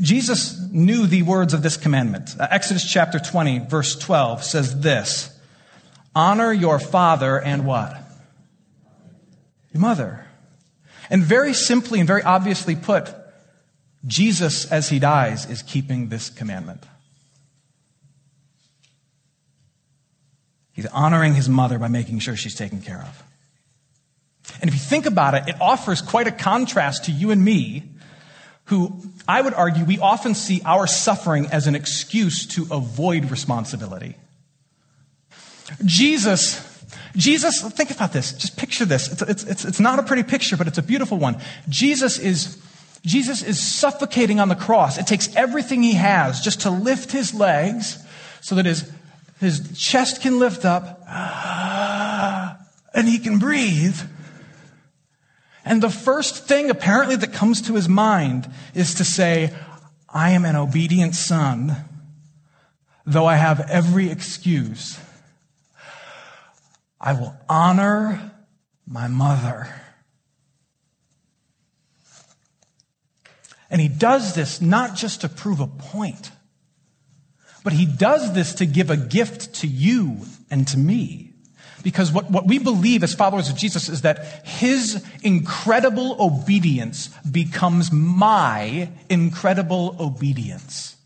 Jesus 0.01 0.59
knew 0.71 1.07
the 1.07 1.23
words 1.23 1.55
of 1.55 1.63
this 1.63 1.77
commandment. 1.77 2.31
Uh, 2.39 2.47
Exodus 2.51 2.89
chapter 2.89 3.19
20, 3.19 3.67
verse 3.67 3.97
12 3.97 4.45
says 4.45 4.81
this 4.81 5.37
Honor 6.15 6.53
your 6.53 6.79
father 6.79 7.41
and 7.41 7.67
what? 7.67 7.97
Your 9.73 9.81
mother. 9.81 10.25
And 11.11 11.23
very 11.23 11.55
simply 11.55 12.01
and 12.01 12.07
very 12.07 12.23
obviously 12.23 12.77
put, 12.77 13.13
Jesus, 14.07 14.71
as 14.71 14.89
he 14.89 14.99
dies, 14.99 15.49
is 15.51 15.63
keeping 15.63 16.09
this 16.09 16.31
commandment. 16.31 16.85
He's 20.79 20.87
honoring 20.87 21.35
his 21.35 21.49
mother 21.49 21.77
by 21.77 21.89
making 21.89 22.21
sure 22.21 22.37
she's 22.37 22.55
taken 22.55 22.81
care 22.81 23.01
of. 23.01 23.25
And 24.61 24.69
if 24.69 24.75
you 24.75 24.79
think 24.79 25.07
about 25.07 25.35
it, 25.35 25.49
it 25.49 25.61
offers 25.61 26.01
quite 26.01 26.29
a 26.29 26.31
contrast 26.31 27.07
to 27.07 27.11
you 27.11 27.33
and 27.33 27.45
me, 27.45 27.83
who 28.67 28.97
I 29.27 29.41
would 29.41 29.55
argue 29.55 29.85
we 29.85 29.99
often 29.99 30.37
see 30.37 30.63
our 30.65 30.87
suffering 30.87 31.47
as 31.47 31.67
an 31.67 31.75
excuse 31.75 32.47
to 32.55 32.69
avoid 32.71 33.29
responsibility. 33.33 34.15
Jesus, 35.85 36.65
Jesus, 37.17 37.61
think 37.73 37.91
about 37.91 38.13
this. 38.13 38.33
Just 38.35 38.57
picture 38.57 38.85
this. 38.85 39.11
It's, 39.11 39.23
it's, 39.23 39.43
it's, 39.43 39.65
it's 39.65 39.81
not 39.81 39.99
a 39.99 40.05
pretty 40.05 40.23
picture, 40.23 40.57
but 40.57 40.69
it's 40.69 40.79
a 40.79 40.83
beautiful 40.85 41.19
one. 41.19 41.41
Jesus 41.69 42.21
is, 42.21 42.57
Jesus 43.05 43.43
is 43.43 43.61
suffocating 43.61 44.39
on 44.39 44.49
the 44.49 44.55
cross. 44.55 44.97
It 44.97 45.09
takes 45.09 45.35
everything 45.35 45.83
he 45.83 45.95
has 45.95 46.41
just 46.41 46.61
to 46.61 46.71
lift 46.71 47.11
his 47.11 47.35
legs 47.35 47.99
so 48.41 48.55
that 48.55 48.65
his, 48.65 48.89
his 49.41 49.79
chest 49.79 50.21
can 50.21 50.39
lift 50.39 50.65
up 50.65 51.03
and 52.95 53.09
he 53.09 53.19
can 53.19 53.39
breathe. 53.39 53.99
And 55.65 55.83
the 55.83 55.91
first 55.91 56.47
thing 56.47 56.71
apparently 56.71 57.17
that 57.17 57.33
comes 57.33 57.63
to 57.63 57.75
his 57.75 57.89
mind 57.89 58.51
is 58.75 58.95
to 58.95 59.05
say, 59.05 59.55
I 60.09 60.31
am 60.31 60.45
an 60.45 60.57
obedient 60.57 61.15
son, 61.15 61.77
though 63.05 63.27
I 63.27 63.37
have 63.37 63.61
every 63.69 64.11
excuse. 64.11 64.99
I 67.01 67.13
will 67.13 67.35
honor 67.49 68.33
my 68.87 69.07
mother. 69.07 69.69
And 73.71 73.81
he 73.81 73.89
does 73.89 74.35
this 74.35 74.61
not 74.63 74.97
just 74.97 75.21
to 75.21 75.29
prove 75.29 75.61
a 75.61 75.67
point, 75.67 76.31
but 77.65 77.73
he 77.73 77.87
does 77.87 78.35
this 78.35 78.55
to 78.55 78.67
give 78.67 78.91
a 78.91 78.97
gift 78.97 79.55
to 79.57 79.67
you 79.67 80.19
and 80.51 80.67
to 80.69 80.79
me. 80.79 81.33
Because 81.83 82.11
what, 82.11 82.31
what 82.31 82.47
we 82.47 82.59
believe 82.59 83.03
as 83.03 83.15
followers 83.15 83.49
of 83.49 83.57
Jesus 83.57 83.89
is 83.89 84.03
that 84.03 84.47
his 84.47 85.05
incredible 85.23 86.17
obedience 86.21 87.09
becomes 87.31 87.93
my 87.93 88.91
incredible 89.09 89.97
obedience. 90.01 90.97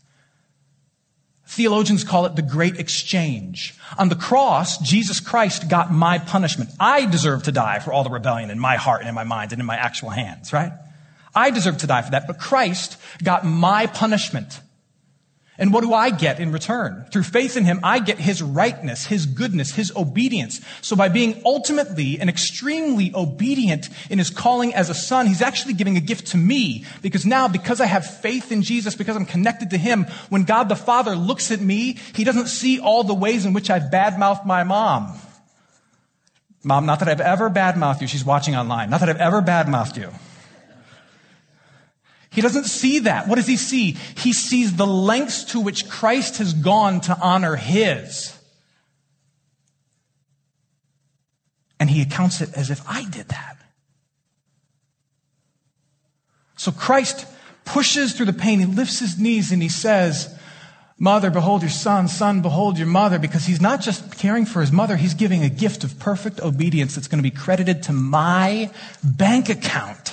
Theologians 1.45 2.03
call 2.03 2.25
it 2.25 2.35
the 2.35 2.41
great 2.41 2.79
exchange. 2.79 3.75
On 3.99 4.09
the 4.09 4.15
cross, 4.15 4.79
Jesus 4.79 5.19
Christ 5.19 5.69
got 5.69 5.91
my 5.91 6.17
punishment. 6.17 6.71
I 6.79 7.05
deserve 7.05 7.43
to 7.43 7.51
die 7.51 7.77
for 7.77 7.93
all 7.93 8.03
the 8.03 8.09
rebellion 8.09 8.49
in 8.49 8.57
my 8.57 8.75
heart 8.75 9.01
and 9.01 9.09
in 9.09 9.13
my 9.13 9.23
mind 9.23 9.51
and 9.51 9.61
in 9.61 9.65
my 9.67 9.75
actual 9.75 10.09
hands, 10.09 10.51
right? 10.51 10.71
I 11.35 11.51
deserve 11.51 11.77
to 11.79 11.87
die 11.87 12.01
for 12.01 12.11
that, 12.11 12.25
but 12.25 12.39
Christ 12.39 12.97
got 13.23 13.45
my 13.45 13.85
punishment. 13.85 14.59
And 15.57 15.71
what 15.71 15.81
do 15.81 15.93
I 15.93 16.09
get 16.09 16.39
in 16.39 16.51
return? 16.51 17.05
Through 17.11 17.23
faith 17.23 17.55
in 17.55 17.65
him, 17.65 17.79
I 17.83 17.99
get 17.99 18.17
his 18.17 18.41
rightness, 18.41 19.05
his 19.05 19.27
goodness, 19.27 19.75
his 19.75 19.95
obedience. 19.95 20.59
So 20.81 20.95
by 20.95 21.09
being 21.09 21.43
ultimately 21.45 22.19
and 22.19 22.27
extremely 22.27 23.11
obedient 23.13 23.87
in 24.09 24.17
his 24.17 24.31
calling 24.31 24.73
as 24.73 24.89
a 24.89 24.95
son, 24.95 25.27
he's 25.27 25.43
actually 25.43 25.75
giving 25.75 25.95
a 25.95 26.01
gift 26.01 26.27
to 26.27 26.37
me. 26.37 26.85
Because 27.03 27.23
now, 27.23 27.47
because 27.47 27.79
I 27.81 27.85
have 27.85 28.03
faith 28.21 28.51
in 28.51 28.63
Jesus, 28.63 28.95
because 28.95 29.15
I'm 29.15 29.27
connected 29.27 29.69
to 29.71 29.77
him, 29.77 30.05
when 30.29 30.43
God 30.43 30.69
the 30.69 30.75
Father 30.75 31.15
looks 31.15 31.51
at 31.51 31.61
me, 31.61 31.99
he 32.15 32.23
doesn't 32.23 32.47
see 32.47 32.79
all 32.79 33.03
the 33.03 33.13
ways 33.13 33.45
in 33.45 33.53
which 33.53 33.69
I've 33.69 33.91
badmouthed 33.91 34.47
my 34.47 34.63
mom. 34.63 35.19
Mom, 36.63 36.87
not 36.87 36.99
that 36.99 37.09
I've 37.09 37.21
ever 37.21 37.51
badmouthed 37.51 38.01
you. 38.01 38.07
She's 38.07 38.25
watching 38.25 38.55
online. 38.55 38.89
Not 38.89 39.01
that 39.01 39.09
I've 39.09 39.17
ever 39.17 39.41
badmouthed 39.41 39.97
you. 39.97 40.09
He 42.33 42.41
doesn't 42.41 42.65
see 42.65 42.99
that. 42.99 43.27
What 43.27 43.35
does 43.35 43.47
he 43.47 43.57
see? 43.57 43.91
He 43.91 44.33
sees 44.33 44.75
the 44.75 44.87
lengths 44.87 45.43
to 45.51 45.59
which 45.59 45.87
Christ 45.87 46.39
has 46.39 46.53
gone 46.53 46.99
to 47.01 47.17
honor 47.21 47.55
his. 47.55 48.35
And 51.79 51.89
he 51.89 52.01
accounts 52.01 52.41
it 52.41 52.49
as 52.55 52.71
if 52.71 52.81
I 52.89 53.05
did 53.05 53.27
that. 53.29 53.57
So 56.55 56.71
Christ 56.71 57.27
pushes 57.65 58.13
through 58.13 58.27
the 58.27 58.33
pain. 58.33 58.59
He 58.59 58.65
lifts 58.65 58.99
his 58.99 59.19
knees 59.19 59.51
and 59.51 59.61
he 59.61 59.69
says, 59.69 60.35
Mother, 60.97 61.29
behold 61.29 61.61
your 61.61 61.69
son. 61.69 62.07
Son, 62.07 62.41
behold 62.41 62.77
your 62.77 62.87
mother. 62.87 63.19
Because 63.19 63.45
he's 63.45 63.61
not 63.61 63.81
just 63.81 64.17
caring 64.17 64.45
for 64.45 64.61
his 64.61 64.71
mother, 64.71 64.95
he's 64.95 65.13
giving 65.13 65.43
a 65.43 65.49
gift 65.49 65.83
of 65.83 65.99
perfect 65.99 66.39
obedience 66.39 66.95
that's 66.95 67.07
going 67.07 67.21
to 67.21 67.29
be 67.29 67.35
credited 67.35 67.83
to 67.83 67.93
my 67.93 68.71
bank 69.03 69.49
account. 69.49 70.12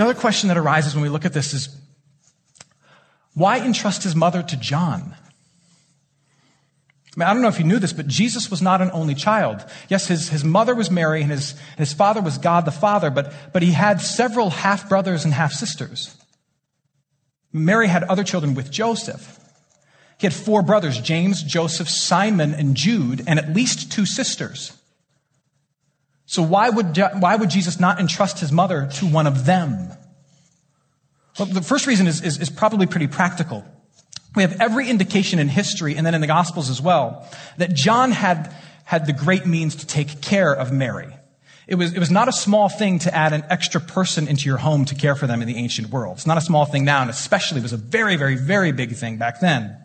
Another 0.00 0.18
question 0.18 0.48
that 0.48 0.56
arises 0.56 0.94
when 0.94 1.02
we 1.02 1.10
look 1.10 1.26
at 1.26 1.34
this 1.34 1.52
is 1.52 1.78
why 3.34 3.60
entrust 3.60 4.02
his 4.02 4.16
mother 4.16 4.42
to 4.42 4.56
John? 4.56 5.14
I, 7.14 7.20
mean, 7.20 7.28
I 7.28 7.34
don't 7.34 7.42
know 7.42 7.48
if 7.48 7.58
you 7.58 7.66
knew 7.66 7.78
this, 7.78 7.92
but 7.92 8.06
Jesus 8.06 8.50
was 8.50 8.62
not 8.62 8.80
an 8.80 8.90
only 8.94 9.14
child. 9.14 9.62
Yes, 9.90 10.06
his, 10.06 10.30
his 10.30 10.42
mother 10.42 10.74
was 10.74 10.90
Mary 10.90 11.20
and 11.20 11.30
his, 11.30 11.54
his 11.76 11.92
father 11.92 12.22
was 12.22 12.38
God 12.38 12.64
the 12.64 12.70
Father, 12.70 13.10
but, 13.10 13.30
but 13.52 13.60
he 13.60 13.72
had 13.72 14.00
several 14.00 14.48
half 14.48 14.88
brothers 14.88 15.26
and 15.26 15.34
half 15.34 15.52
sisters. 15.52 16.16
Mary 17.52 17.86
had 17.86 18.02
other 18.04 18.24
children 18.24 18.54
with 18.54 18.70
Joseph. 18.70 19.38
He 20.16 20.26
had 20.26 20.32
four 20.32 20.62
brothers, 20.62 20.98
James, 20.98 21.42
Joseph, 21.42 21.90
Simon, 21.90 22.54
and 22.54 22.74
Jude, 22.74 23.22
and 23.26 23.38
at 23.38 23.52
least 23.52 23.92
two 23.92 24.06
sisters. 24.06 24.79
So 26.30 26.44
why 26.44 26.70
would, 26.70 26.96
why 27.18 27.34
would 27.34 27.50
Jesus 27.50 27.80
not 27.80 27.98
entrust 27.98 28.38
his 28.38 28.52
mother 28.52 28.88
to 28.98 29.06
one 29.08 29.26
of 29.26 29.46
them? 29.46 29.90
Well, 31.36 31.46
the 31.46 31.60
first 31.60 31.88
reason 31.88 32.06
is, 32.06 32.22
is, 32.22 32.38
is 32.38 32.48
probably 32.48 32.86
pretty 32.86 33.08
practical. 33.08 33.64
We 34.36 34.42
have 34.42 34.60
every 34.60 34.88
indication 34.88 35.40
in 35.40 35.48
history 35.48 35.96
and 35.96 36.06
then 36.06 36.14
in 36.14 36.20
the 36.20 36.28
Gospels 36.28 36.70
as 36.70 36.80
well 36.80 37.28
that 37.58 37.74
John 37.74 38.12
had, 38.12 38.54
had 38.84 39.06
the 39.06 39.12
great 39.12 39.44
means 39.44 39.74
to 39.74 39.88
take 39.88 40.20
care 40.20 40.54
of 40.54 40.70
Mary. 40.70 41.12
It 41.66 41.74
was, 41.74 41.94
it 41.94 41.98
was 41.98 42.12
not 42.12 42.28
a 42.28 42.32
small 42.32 42.68
thing 42.68 43.00
to 43.00 43.12
add 43.12 43.32
an 43.32 43.42
extra 43.50 43.80
person 43.80 44.28
into 44.28 44.48
your 44.48 44.58
home 44.58 44.84
to 44.84 44.94
care 44.94 45.16
for 45.16 45.26
them 45.26 45.42
in 45.42 45.48
the 45.48 45.56
ancient 45.56 45.90
world. 45.90 46.18
It's 46.18 46.28
not 46.28 46.38
a 46.38 46.42
small 46.42 46.64
thing 46.64 46.84
now, 46.84 47.00
and 47.00 47.10
especially 47.10 47.58
it 47.58 47.64
was 47.64 47.72
a 47.72 47.76
very, 47.76 48.14
very, 48.14 48.36
very 48.36 48.70
big 48.70 48.94
thing 48.94 49.16
back 49.16 49.40
then. 49.40 49.84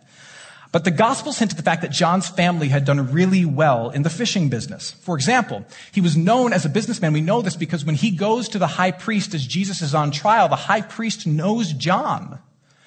But 0.76 0.84
the 0.84 0.90
Gospels 0.90 1.38
hint 1.38 1.52
at 1.52 1.56
the 1.56 1.62
fact 1.62 1.80
that 1.80 1.90
John's 1.90 2.28
family 2.28 2.68
had 2.68 2.84
done 2.84 3.10
really 3.10 3.46
well 3.46 3.88
in 3.88 4.02
the 4.02 4.10
fishing 4.10 4.50
business. 4.50 4.90
For 4.90 5.16
example, 5.16 5.64
he 5.90 6.02
was 6.02 6.18
known 6.18 6.52
as 6.52 6.66
a 6.66 6.68
businessman. 6.68 7.14
We 7.14 7.22
know 7.22 7.40
this 7.40 7.56
because 7.56 7.82
when 7.82 7.94
he 7.94 8.10
goes 8.10 8.46
to 8.50 8.58
the 8.58 8.66
high 8.66 8.90
priest 8.90 9.32
as 9.32 9.46
Jesus 9.46 9.80
is 9.80 9.94
on 9.94 10.10
trial, 10.10 10.50
the 10.50 10.54
high 10.54 10.82
priest 10.82 11.26
knows 11.26 11.72
John, 11.72 12.40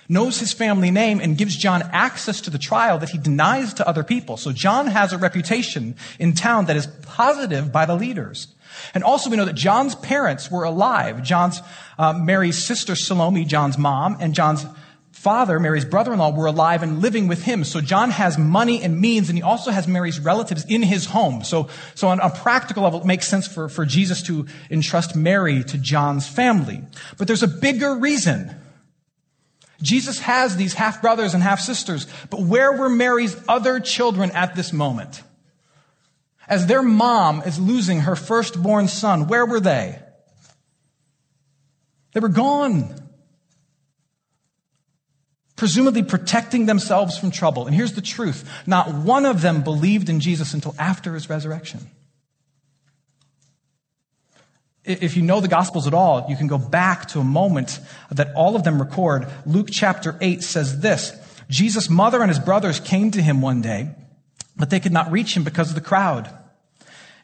knows 0.08 0.39
his 0.39 0.53
family 0.53 0.91
name, 0.91 1.19
and 1.19 1.36
gives 1.36 1.58
John 1.58 1.81
access 1.91 2.41
to 2.41 2.51
the 2.51 2.60
trial 2.60 3.00
that 3.00 3.10
he 3.10 3.17
denies 3.17 3.74
to 3.74 3.88
other 3.88 4.03
people. 4.03 4.38
So 4.38 4.51
John 4.51 4.86
has 4.86 5.12
a 5.12 5.17
reputation 5.17 5.96
in 6.19 6.34
town 6.34 6.65
that 6.65 6.77
is 6.77 6.86
positive 6.86 7.72
by 7.72 7.88
the 7.88 7.96
leaders. 7.96 8.50
And 8.93 9.03
also 9.03 9.31
we 9.31 9.38
know 9.38 9.46
that 9.46 9.55
John's 9.55 9.96
parents 9.96 10.51
were 10.51 10.63
alive. 10.63 11.24
John's, 11.24 11.63
uh, 11.98 12.13
Mary's 12.13 12.63
sister 12.63 12.96
Salome, 12.96 13.46
John's 13.46 13.79
mom, 13.79 14.15
and 14.19 14.36
John's 14.36 14.63
father, 15.19 15.59
Mary's 15.59 15.83
brother-in-law, 15.83 16.31
were 16.31 16.45
alive 16.45 16.81
and 16.81 17.01
living 17.01 17.27
with 17.27 17.43
him. 17.43 17.65
So 17.65 17.81
John 17.81 18.09
has 18.09 18.38
money 18.38 18.81
and 18.81 19.01
means, 19.01 19.27
and 19.27 19.38
he 19.38 19.43
also 19.43 19.69
has 19.69 19.85
Mary's 19.85 20.17
relatives 20.17 20.63
in 20.69 20.81
his 20.81 21.07
home. 21.07 21.43
So, 21.43 21.67
so 21.93 22.07
on 22.07 22.21
a 22.21 22.29
practical 22.29 22.83
level, 22.83 23.01
it 23.01 23.05
makes 23.05 23.27
sense 23.27 23.45
for, 23.45 23.67
for 23.67 23.85
Jesus 23.85 24.23
to 24.23 24.47
entrust 24.71 25.17
Mary 25.17 25.61
to 25.65 25.77
John's 25.77 26.25
family. 26.25 26.81
But 27.17 27.27
there's 27.27 27.43
a 27.43 27.49
bigger 27.49 27.95
reason. 27.95 28.55
Jesus 29.81 30.19
has 30.19 30.55
these 30.55 30.73
half 30.73 31.01
brothers 31.01 31.33
and 31.33 31.43
half 31.43 31.59
sisters, 31.59 32.07
but 32.29 32.39
where 32.39 32.71
were 32.71 32.89
Mary's 32.89 33.35
other 33.49 33.81
children 33.81 34.31
at 34.31 34.55
this 34.55 34.71
moment? 34.71 35.21
As 36.47 36.65
their 36.65 36.81
mom 36.81 37.41
is 37.41 37.59
losing 37.59 38.01
her 38.01 38.15
firstborn 38.15 38.88
son, 38.88 39.27
where 39.27 39.45
were 39.45 39.59
they? 39.59 39.99
They 42.13 42.21
were 42.21 42.29
gone 42.29 43.08
presumably 45.59 46.01
protecting 46.01 46.65
themselves 46.65 47.17
from 47.17 47.29
trouble. 47.29 47.67
And 47.67 47.75
here's 47.75 47.93
the 47.93 48.01
truth 48.01 48.49
not 48.65 48.93
one 48.93 49.25
of 49.25 49.41
them 49.41 49.61
believed 49.61 50.09
in 50.09 50.21
Jesus 50.21 50.55
until 50.55 50.73
after 50.79 51.13
his 51.13 51.29
resurrection. 51.29 51.81
If 54.85 55.15
you 55.15 55.21
know 55.21 55.41
the 55.41 55.49
Gospels 55.49 55.85
at 55.85 55.93
all, 55.93 56.25
you 56.29 56.37
can 56.37 56.47
go 56.47 56.57
back 56.57 57.09
to 57.09 57.19
a 57.19 57.23
moment 57.23 57.79
that 58.09 58.33
all 58.33 58.55
of 58.55 58.63
them 58.63 58.81
record. 58.81 59.27
Luke 59.45 59.67
chapter 59.69 60.17
8 60.19 60.41
says 60.41 60.79
this 60.79 61.13
Jesus' 61.49 61.89
mother 61.89 62.21
and 62.21 62.29
his 62.29 62.39
brothers 62.39 62.79
came 62.79 63.11
to 63.11 63.21
him 63.21 63.41
one 63.41 63.61
day. 63.61 63.93
but 64.55 64.69
they 64.69 64.79
could 64.79 64.91
not 64.91 65.11
reach 65.11 65.37
him 65.37 65.43
because 65.43 65.69
of 65.69 65.75
the 65.75 65.81
crowd. 65.81 66.29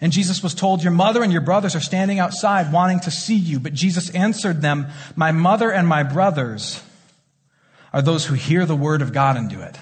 And 0.02 0.12
Jesus 0.12 0.44
was 0.44 0.54
told, 0.54 0.84
Your 0.84 0.92
mother 0.92 1.24
and 1.24 1.32
your 1.32 1.42
brothers 1.42 1.76
are 1.76 1.82
standing 1.82 2.20
outside 2.20 2.72
wanting 2.72 3.00
to 3.02 3.12
see 3.12 3.36
you. 3.36 3.60
But 3.60 3.74
Jesus 3.74 4.10
answered 4.12 4.62
them, 4.62 4.88
My 5.16 5.32
mother 5.32 5.72
and 5.72 5.88
my 5.88 6.04
brothers 6.04 6.82
are 7.96 8.02
those 8.02 8.26
who 8.26 8.34
hear 8.36 8.66
the 8.66 8.76
word 8.76 9.02
of 9.02 9.14
God 9.14 9.38
and 9.38 9.50
do 9.50 9.62
it. 9.62 9.78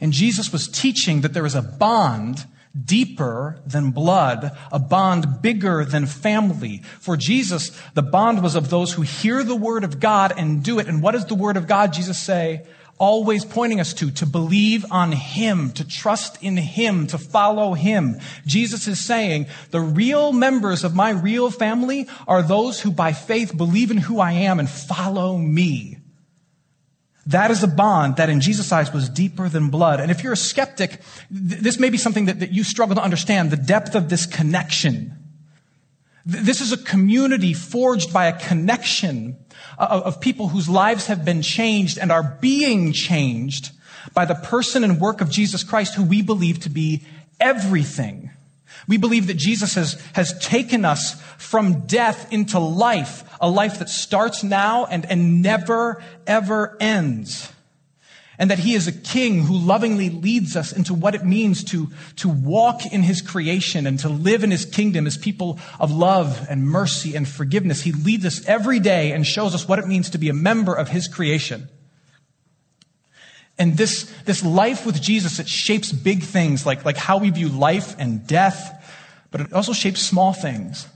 And 0.00 0.10
Jesus 0.10 0.50
was 0.50 0.66
teaching 0.66 1.20
that 1.20 1.34
there 1.34 1.44
is 1.44 1.54
a 1.54 1.60
bond 1.60 2.46
deeper 2.82 3.60
than 3.66 3.90
blood, 3.90 4.56
a 4.72 4.78
bond 4.78 5.42
bigger 5.42 5.84
than 5.84 6.06
family. 6.06 6.78
For 6.98 7.18
Jesus, 7.18 7.78
the 7.92 8.00
bond 8.02 8.42
was 8.42 8.54
of 8.54 8.70
those 8.70 8.94
who 8.94 9.02
hear 9.02 9.44
the 9.44 9.54
word 9.54 9.84
of 9.84 10.00
God 10.00 10.32
and 10.34 10.62
do 10.62 10.78
it. 10.78 10.88
And 10.88 11.02
what 11.02 11.12
does 11.12 11.26
the 11.26 11.34
word 11.34 11.58
of 11.58 11.66
God, 11.66 11.92
Jesus 11.92 12.16
say? 12.16 12.64
Always 12.98 13.44
pointing 13.44 13.80
us 13.80 13.92
to, 13.94 14.10
to 14.12 14.26
believe 14.26 14.84
on 14.90 15.12
Him, 15.12 15.72
to 15.72 15.86
trust 15.86 16.42
in 16.42 16.56
Him, 16.56 17.06
to 17.08 17.18
follow 17.18 17.74
Him. 17.74 18.20
Jesus 18.46 18.86
is 18.86 19.04
saying, 19.04 19.46
the 19.70 19.80
real 19.80 20.32
members 20.32 20.84
of 20.84 20.94
my 20.94 21.10
real 21.10 21.50
family 21.50 22.08
are 22.28 22.42
those 22.42 22.80
who 22.80 22.90
by 22.90 23.12
faith 23.12 23.56
believe 23.56 23.90
in 23.90 23.96
who 23.96 24.20
I 24.20 24.32
am 24.32 24.60
and 24.60 24.70
follow 24.70 25.36
me. 25.36 25.98
That 27.26 27.50
is 27.50 27.62
a 27.62 27.68
bond 27.68 28.16
that 28.16 28.30
in 28.30 28.40
Jesus' 28.40 28.72
eyes 28.72 28.92
was 28.92 29.08
deeper 29.08 29.48
than 29.48 29.68
blood. 29.68 30.00
And 30.00 30.10
if 30.10 30.24
you're 30.24 30.32
a 30.32 30.36
skeptic, 30.36 30.90
th- 31.30 31.60
this 31.60 31.78
may 31.78 31.88
be 31.88 31.98
something 31.98 32.26
that, 32.26 32.40
that 32.40 32.52
you 32.52 32.64
struggle 32.64 32.96
to 32.96 33.02
understand, 33.02 33.50
the 33.50 33.56
depth 33.56 33.94
of 33.94 34.08
this 34.08 34.26
connection. 34.26 35.21
Th- 36.30 36.44
this 36.44 36.60
is 36.60 36.72
a 36.72 36.76
community 36.76 37.52
forged 37.52 38.12
by 38.12 38.26
a 38.26 38.38
connection 38.38 39.36
of 39.78 40.20
people 40.20 40.48
whose 40.48 40.68
lives 40.68 41.06
have 41.06 41.24
been 41.24 41.42
changed 41.42 41.98
and 41.98 42.12
are 42.12 42.38
being 42.40 42.92
changed 42.92 43.70
by 44.14 44.24
the 44.24 44.34
person 44.34 44.84
and 44.84 45.00
work 45.00 45.20
of 45.20 45.30
Jesus 45.30 45.64
Christ, 45.64 45.94
who 45.94 46.04
we 46.04 46.22
believe 46.22 46.60
to 46.60 46.70
be 46.70 47.02
everything. 47.40 48.30
We 48.88 48.96
believe 48.96 49.28
that 49.28 49.36
Jesus 49.36 49.74
has, 49.74 50.00
has 50.14 50.36
taken 50.38 50.84
us 50.84 51.20
from 51.38 51.86
death 51.86 52.32
into 52.32 52.58
life, 52.58 53.24
a 53.40 53.48
life 53.48 53.78
that 53.78 53.88
starts 53.88 54.42
now 54.42 54.86
and, 54.86 55.06
and 55.06 55.40
never, 55.40 56.02
ever 56.26 56.76
ends 56.80 57.51
and 58.42 58.50
that 58.50 58.58
he 58.58 58.74
is 58.74 58.88
a 58.88 58.92
king 58.92 59.44
who 59.44 59.56
lovingly 59.56 60.10
leads 60.10 60.56
us 60.56 60.72
into 60.72 60.94
what 60.94 61.14
it 61.14 61.24
means 61.24 61.62
to, 61.62 61.86
to 62.16 62.28
walk 62.28 62.84
in 62.86 63.00
his 63.00 63.22
creation 63.22 63.86
and 63.86 64.00
to 64.00 64.08
live 64.08 64.42
in 64.42 64.50
his 64.50 64.64
kingdom 64.64 65.06
as 65.06 65.16
people 65.16 65.60
of 65.78 65.92
love 65.92 66.44
and 66.50 66.66
mercy 66.66 67.14
and 67.14 67.28
forgiveness. 67.28 67.82
He 67.82 67.92
leads 67.92 68.26
us 68.26 68.44
every 68.46 68.80
day 68.80 69.12
and 69.12 69.24
shows 69.24 69.54
us 69.54 69.68
what 69.68 69.78
it 69.78 69.86
means 69.86 70.10
to 70.10 70.18
be 70.18 70.28
a 70.28 70.34
member 70.34 70.74
of 70.74 70.88
his 70.88 71.06
creation. 71.06 71.68
And 73.60 73.76
this, 73.76 74.12
this 74.24 74.44
life 74.44 74.84
with 74.84 75.00
Jesus, 75.00 75.38
it 75.38 75.48
shapes 75.48 75.92
big 75.92 76.24
things 76.24 76.66
like, 76.66 76.84
like 76.84 76.96
how 76.96 77.18
we 77.18 77.30
view 77.30 77.48
life 77.48 77.94
and 77.96 78.26
death, 78.26 78.92
but 79.30 79.40
it 79.40 79.52
also 79.52 79.72
shapes 79.72 80.02
small 80.02 80.32
things, 80.32 80.88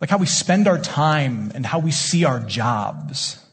like 0.00 0.10
how 0.10 0.18
we 0.18 0.26
spend 0.26 0.66
our 0.66 0.78
time 0.80 1.52
and 1.54 1.64
how 1.64 1.78
we 1.78 1.92
see 1.92 2.24
our 2.24 2.40
jobs. 2.40 3.45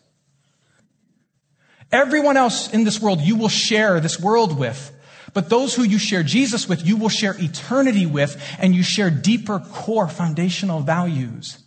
Everyone 1.93 2.37
else 2.37 2.73
in 2.73 2.83
this 2.83 2.99
world 2.99 3.21
you 3.21 3.35
will 3.35 3.49
share 3.49 3.99
this 3.99 4.19
world 4.19 4.57
with. 4.57 4.91
But 5.33 5.49
those 5.49 5.73
who 5.75 5.83
you 5.83 5.99
share 5.99 6.23
Jesus 6.23 6.67
with, 6.67 6.85
you 6.85 6.97
will 6.97 7.09
share 7.09 7.35
eternity 7.39 8.05
with, 8.05 8.41
and 8.59 8.75
you 8.75 8.83
share 8.83 9.09
deeper 9.09 9.59
core 9.59 10.07
foundational 10.07 10.81
values. 10.81 11.57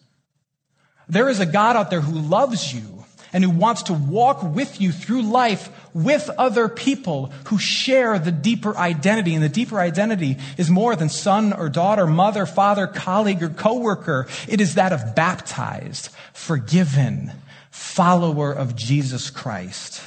There 1.09 1.29
is 1.29 1.41
a 1.41 1.47
God 1.47 1.77
out 1.77 1.91
there 1.91 2.01
who 2.01 2.19
loves 2.19 2.75
you 2.75 3.05
and 3.33 3.45
who 3.45 3.51
wants 3.51 3.85
to 3.85 3.93
walk 3.93 4.43
with 4.43 4.81
you 4.81 4.93
through 4.93 5.23
life 5.23 5.69
with 5.95 6.31
other 6.39 6.69
people 6.69 7.33
who 7.47 7.59
share 7.59 8.19
the 8.19 8.33
deeper 8.33 8.77
identity. 8.77 9.35
And 9.35 9.43
the 9.43 9.49
deeper 9.49 9.79
identity 9.79 10.39
is 10.57 10.71
more 10.71 10.97
than 10.97 11.09
son 11.09 11.53
or 11.53 11.69
daughter, 11.69 12.07
mother, 12.07 12.47
father, 12.47 12.87
colleague, 12.87 13.43
or 13.43 13.49
coworker. 13.49 14.27
It 14.49 14.61
is 14.61 14.75
that 14.75 14.93
of 14.93 15.15
baptized, 15.15 16.09
forgiven, 16.33 17.33
follower 17.71 18.53
of 18.53 18.75
Jesus 18.77 19.31
Christ. 19.31 20.03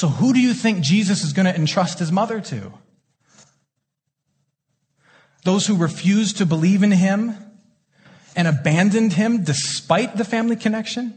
So, 0.00 0.08
who 0.08 0.32
do 0.32 0.40
you 0.40 0.54
think 0.54 0.80
Jesus 0.80 1.22
is 1.22 1.34
going 1.34 1.44
to 1.44 1.54
entrust 1.54 1.98
his 1.98 2.10
mother 2.10 2.40
to? 2.40 2.72
Those 5.44 5.66
who 5.66 5.76
refused 5.76 6.38
to 6.38 6.46
believe 6.46 6.82
in 6.82 6.90
him 6.90 7.36
and 8.34 8.48
abandoned 8.48 9.12
him 9.12 9.44
despite 9.44 10.16
the 10.16 10.24
family 10.24 10.56
connection? 10.56 11.12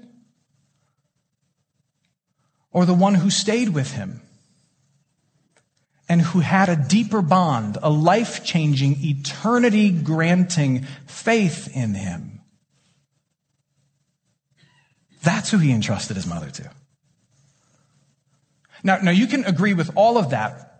Or 2.74 2.86
the 2.86 2.93
one 2.93 3.15
who 3.15 3.30
stayed 3.30 3.69
with 3.69 3.93
him 3.93 4.19
and 6.10 6.22
who 6.22 6.41
had 6.41 6.67
a 6.67 6.76
deeper 6.76 7.22
bond, 7.22 7.78
a 7.82 7.89
life 7.89 8.43
changing, 8.43 8.98
eternity 9.00 9.91
granting 9.91 10.84
faith 11.08 11.74
in 11.74 11.93
him? 11.93 12.41
That's 15.22 15.52
who 15.52 15.60
he 15.60 15.72
entrusted 15.72 16.17
his 16.17 16.28
mother 16.28 16.50
to. 16.50 16.69
Now, 18.84 18.98
now 18.98 19.12
you 19.12 19.28
can 19.28 19.46
agree 19.46 19.74
with 19.74 19.91
all 19.96 20.17
of 20.17 20.32
that. 20.32 20.74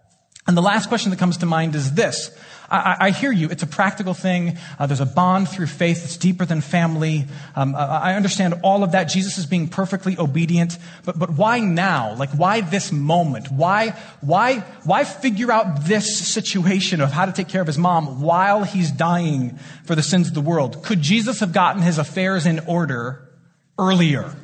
And 0.46 0.58
the 0.58 0.62
last 0.62 0.90
question 0.90 1.12
that 1.12 1.20
comes 1.20 1.38
to 1.38 1.46
mind 1.46 1.74
is 1.74 1.94
this. 1.94 2.38
I, 2.70 2.98
I 3.00 3.10
hear 3.12 3.32
you. 3.32 3.50
It's 3.50 3.64
a 3.64 3.68
practical 3.68 4.14
thing. 4.14 4.58
Uh, 4.80 4.88
there's 4.88 5.00
a 5.00 5.06
bond 5.06 5.48
through 5.48 5.68
faith 5.68 6.02
that's 6.02 6.18
deeper 6.18 6.44
than 6.44 6.60
family. 6.60 7.26
Um, 7.56 7.76
I 7.76 8.16
understand 8.16 8.56
all 8.64 8.84
of 8.84 8.92
that. 8.94 9.06
Jesus 9.06 9.38
is 9.38 9.46
being 9.46 9.70
perfectly 9.70 10.18
obedient. 10.18 10.78
But, 11.06 11.20
but 11.20 11.30
why 11.30 11.60
now? 11.60 12.16
Like, 12.16 12.32
why 12.32 12.62
this 12.62 12.92
moment? 12.92 13.52
Why, 13.52 13.92
why, 14.22 14.60
why 14.84 15.04
figure 15.04 15.52
out 15.52 15.86
this 15.86 16.20
situation 16.28 17.00
of 17.00 17.12
how 17.12 17.26
to 17.26 17.32
take 17.32 17.48
care 17.48 17.62
of 17.62 17.68
his 17.68 17.78
mom 17.78 18.22
while 18.22 18.64
he's 18.64 18.92
dying 18.92 19.60
for 19.86 19.96
the 19.96 20.04
sins 20.04 20.28
of 20.28 20.34
the 20.34 20.42
world? 20.42 20.84
Could 20.84 21.02
Jesus 21.02 21.40
have 21.42 21.54
gotten 21.54 21.82
his 21.82 21.98
affairs 21.98 22.46
in 22.46 22.60
order 22.62 23.30
earlier? 23.78 24.36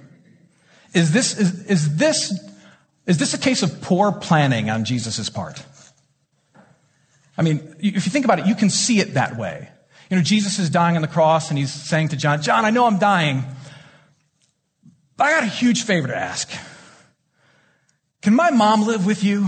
Is 0.93 1.12
this, 1.12 1.38
is, 1.38 1.65
is 1.65 1.98
this 1.98 2.32
is 3.06 3.18
this 3.18 3.34
a 3.34 3.38
case 3.38 3.64
of 3.64 3.82
poor 3.82 4.12
planning 4.12 4.70
on 4.70 4.86
Jesus' 4.86 5.30
part? 5.30 5.64
I 7.38 7.42
mean, 7.42 7.76
if 7.80 8.06
you 8.06 8.12
think 8.12 8.26
about 8.26 8.40
it, 8.40 8.48
you 8.48 8.56
can 8.56 8.70
see 8.70 9.00
it 9.00 9.14
that 9.14 9.38
way. 9.38 9.70
You 10.10 10.18
know, 10.18 10.24
Jesus 10.24 10.60
is 10.60 10.70
dying 10.70 10.96
on 10.96 11.02
the 11.02 11.08
cross 11.08 11.50
and 11.50 11.58
he's 11.58 11.72
saying 11.72 12.10
to 12.10 12.18
John, 12.18 12.42
John, 12.42 12.66
I 12.66 12.70
know 12.70 12.86
I'm 12.86 13.00
dying, 13.00 13.44
but 15.16 15.26
I 15.26 15.32
got 15.32 15.44
a 15.44 15.48
huge 15.48 15.84
favor 15.84 16.08
to 16.08 16.16
ask. 16.16 16.50
Can 18.22 18.36
my 18.36 18.52
mom 18.52 18.86
live 18.86 19.06
with 19.06 19.24
you? 19.24 19.48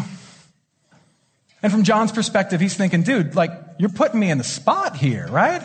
And 1.63 1.71
from 1.71 1.83
John's 1.83 2.11
perspective, 2.11 2.61
he's 2.61 2.75
thinking, 2.75 3.03
dude, 3.03 3.35
like, 3.35 3.51
you're 3.77 3.89
putting 3.89 4.19
me 4.19 4.31
in 4.31 4.37
the 4.37 4.43
spot 4.43 4.95
here, 4.95 5.27
right? 5.29 5.61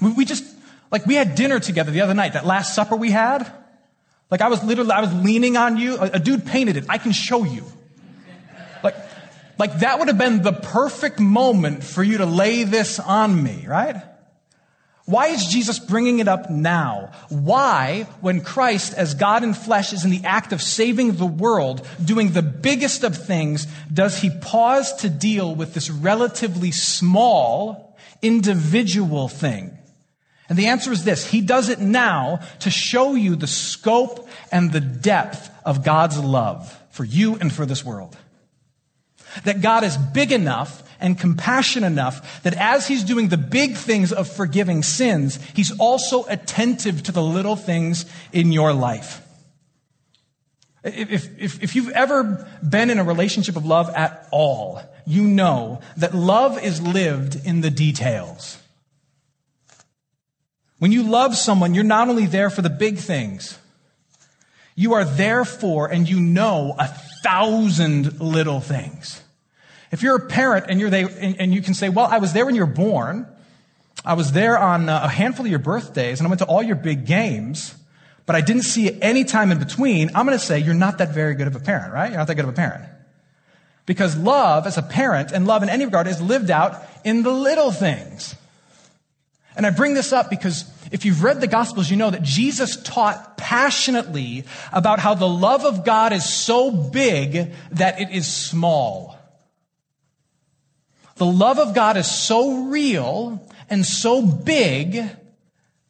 We 0.00 0.24
just, 0.24 0.44
like, 0.90 1.06
we 1.06 1.14
had 1.14 1.34
dinner 1.34 1.60
together 1.60 1.90
the 1.90 2.00
other 2.00 2.14
night, 2.14 2.32
that 2.32 2.46
last 2.46 2.74
supper 2.74 2.96
we 2.96 3.10
had. 3.10 3.50
Like 4.30 4.40
I 4.40 4.48
was 4.48 4.62
literally, 4.62 4.90
I 4.90 5.00
was 5.00 5.12
leaning 5.14 5.56
on 5.56 5.76
you. 5.76 5.96
A, 5.96 6.10
a 6.14 6.18
dude 6.18 6.44
painted 6.46 6.76
it. 6.76 6.84
I 6.88 6.98
can 6.98 7.12
show 7.12 7.44
you. 7.44 7.64
Like, 8.82 8.96
like 9.58 9.78
that 9.80 9.98
would 9.98 10.08
have 10.08 10.18
been 10.18 10.42
the 10.42 10.52
perfect 10.52 11.18
moment 11.18 11.82
for 11.82 12.02
you 12.02 12.18
to 12.18 12.26
lay 12.26 12.64
this 12.64 12.98
on 12.98 13.42
me, 13.42 13.64
right? 13.66 13.96
Why 15.08 15.28
is 15.28 15.46
Jesus 15.46 15.78
bringing 15.78 16.18
it 16.18 16.28
up 16.28 16.50
now? 16.50 17.12
Why, 17.30 18.06
when 18.20 18.42
Christ, 18.42 18.92
as 18.92 19.14
God 19.14 19.42
in 19.42 19.54
flesh, 19.54 19.94
is 19.94 20.04
in 20.04 20.10
the 20.10 20.22
act 20.24 20.52
of 20.52 20.60
saving 20.60 21.12
the 21.12 21.24
world, 21.24 21.88
doing 22.04 22.32
the 22.32 22.42
biggest 22.42 23.04
of 23.04 23.16
things, 23.16 23.66
does 23.90 24.20
he 24.20 24.28
pause 24.28 24.92
to 24.96 25.08
deal 25.08 25.54
with 25.54 25.72
this 25.72 25.88
relatively 25.88 26.72
small, 26.72 27.96
individual 28.20 29.28
thing? 29.28 29.78
And 30.48 30.58
the 30.58 30.68
answer 30.68 30.92
is 30.92 31.04
this. 31.04 31.26
He 31.26 31.40
does 31.40 31.68
it 31.68 31.78
now 31.78 32.40
to 32.60 32.70
show 32.70 33.14
you 33.14 33.36
the 33.36 33.46
scope 33.46 34.28
and 34.50 34.72
the 34.72 34.80
depth 34.80 35.50
of 35.64 35.84
God's 35.84 36.18
love 36.18 36.74
for 36.90 37.04
you 37.04 37.36
and 37.36 37.52
for 37.52 37.66
this 37.66 37.84
world. 37.84 38.16
That 39.44 39.60
God 39.60 39.84
is 39.84 39.96
big 39.96 40.32
enough 40.32 40.82
and 41.00 41.18
compassionate 41.18 41.92
enough 41.92 42.42
that 42.42 42.54
as 42.54 42.88
he's 42.88 43.04
doing 43.04 43.28
the 43.28 43.36
big 43.36 43.76
things 43.76 44.12
of 44.12 44.26
forgiving 44.26 44.82
sins, 44.82 45.38
he's 45.54 45.76
also 45.78 46.24
attentive 46.24 47.02
to 47.04 47.12
the 47.12 47.22
little 47.22 47.56
things 47.56 48.06
in 48.32 48.50
your 48.50 48.72
life. 48.72 49.22
If, 50.82 51.38
if, 51.38 51.62
if 51.62 51.76
you've 51.76 51.90
ever 51.90 52.48
been 52.66 52.88
in 52.88 52.98
a 52.98 53.04
relationship 53.04 53.56
of 53.56 53.66
love 53.66 53.90
at 53.94 54.26
all, 54.30 54.80
you 55.06 55.22
know 55.22 55.80
that 55.98 56.14
love 56.14 56.62
is 56.62 56.80
lived 56.80 57.36
in 57.44 57.60
the 57.60 57.70
details. 57.70 58.58
When 60.78 60.92
you 60.92 61.02
love 61.02 61.36
someone, 61.36 61.74
you're 61.74 61.84
not 61.84 62.08
only 62.08 62.26
there 62.26 62.50
for 62.50 62.62
the 62.62 62.70
big 62.70 62.98
things, 62.98 63.58
you 64.76 64.94
are 64.94 65.04
there 65.04 65.44
for 65.44 65.90
and 65.90 66.08
you 66.08 66.20
know 66.20 66.74
a 66.78 66.86
thousand 67.22 68.20
little 68.20 68.60
things. 68.60 69.22
If 69.90 70.02
you're 70.02 70.16
a 70.16 70.26
parent 70.26 70.66
and 70.68 70.78
you're 70.78 70.90
there 70.90 71.08
and 71.20 71.52
you 71.52 71.62
can 71.62 71.74
say, 71.74 71.88
well, 71.88 72.06
I 72.06 72.18
was 72.18 72.32
there 72.32 72.46
when 72.46 72.54
you 72.54 72.60
were 72.60 72.72
born. 72.72 73.26
I 74.04 74.14
was 74.14 74.32
there 74.32 74.56
on 74.56 74.88
uh, 74.88 75.00
a 75.04 75.08
handful 75.08 75.46
of 75.46 75.50
your 75.50 75.58
birthdays 75.58 76.20
and 76.20 76.26
I 76.26 76.28
went 76.28 76.38
to 76.40 76.46
all 76.46 76.62
your 76.62 76.76
big 76.76 77.06
games, 77.06 77.74
but 78.24 78.36
I 78.36 78.40
didn't 78.40 78.62
see 78.62 78.96
any 79.02 79.24
time 79.24 79.50
in 79.50 79.58
between. 79.58 80.10
I'm 80.14 80.26
going 80.26 80.38
to 80.38 80.44
say 80.44 80.60
you're 80.60 80.74
not 80.74 80.98
that 80.98 81.12
very 81.12 81.34
good 81.34 81.48
of 81.48 81.56
a 81.56 81.60
parent, 81.60 81.92
right? 81.92 82.10
You're 82.10 82.18
not 82.18 82.28
that 82.28 82.36
good 82.36 82.44
of 82.44 82.50
a 82.50 82.54
parent. 82.54 82.84
Because 83.86 84.16
love 84.16 84.66
as 84.66 84.78
a 84.78 84.82
parent 84.82 85.32
and 85.32 85.46
love 85.46 85.62
in 85.62 85.68
any 85.70 85.86
regard 85.86 86.06
is 86.06 86.20
lived 86.20 86.50
out 86.50 86.80
in 87.02 87.22
the 87.22 87.32
little 87.32 87.72
things. 87.72 88.36
And 89.58 89.66
I 89.66 89.70
bring 89.70 89.92
this 89.92 90.12
up 90.12 90.30
because 90.30 90.64
if 90.90 91.04
you've 91.04 91.22
read 91.22 91.42
the 91.42 91.46
Gospels, 91.46 91.90
you 91.90 91.98
know 91.98 92.08
that 92.08 92.22
Jesus 92.22 92.82
taught 92.82 93.36
passionately 93.36 94.44
about 94.72 95.00
how 95.00 95.12
the 95.12 95.28
love 95.28 95.66
of 95.66 95.84
God 95.84 96.14
is 96.14 96.26
so 96.26 96.70
big 96.70 97.52
that 97.72 98.00
it 98.00 98.08
is 98.10 98.26
small. 98.26 99.18
The 101.16 101.26
love 101.26 101.58
of 101.58 101.74
God 101.74 101.98
is 101.98 102.10
so 102.10 102.68
real 102.68 103.46
and 103.68 103.84
so 103.84 104.22
big 104.22 105.02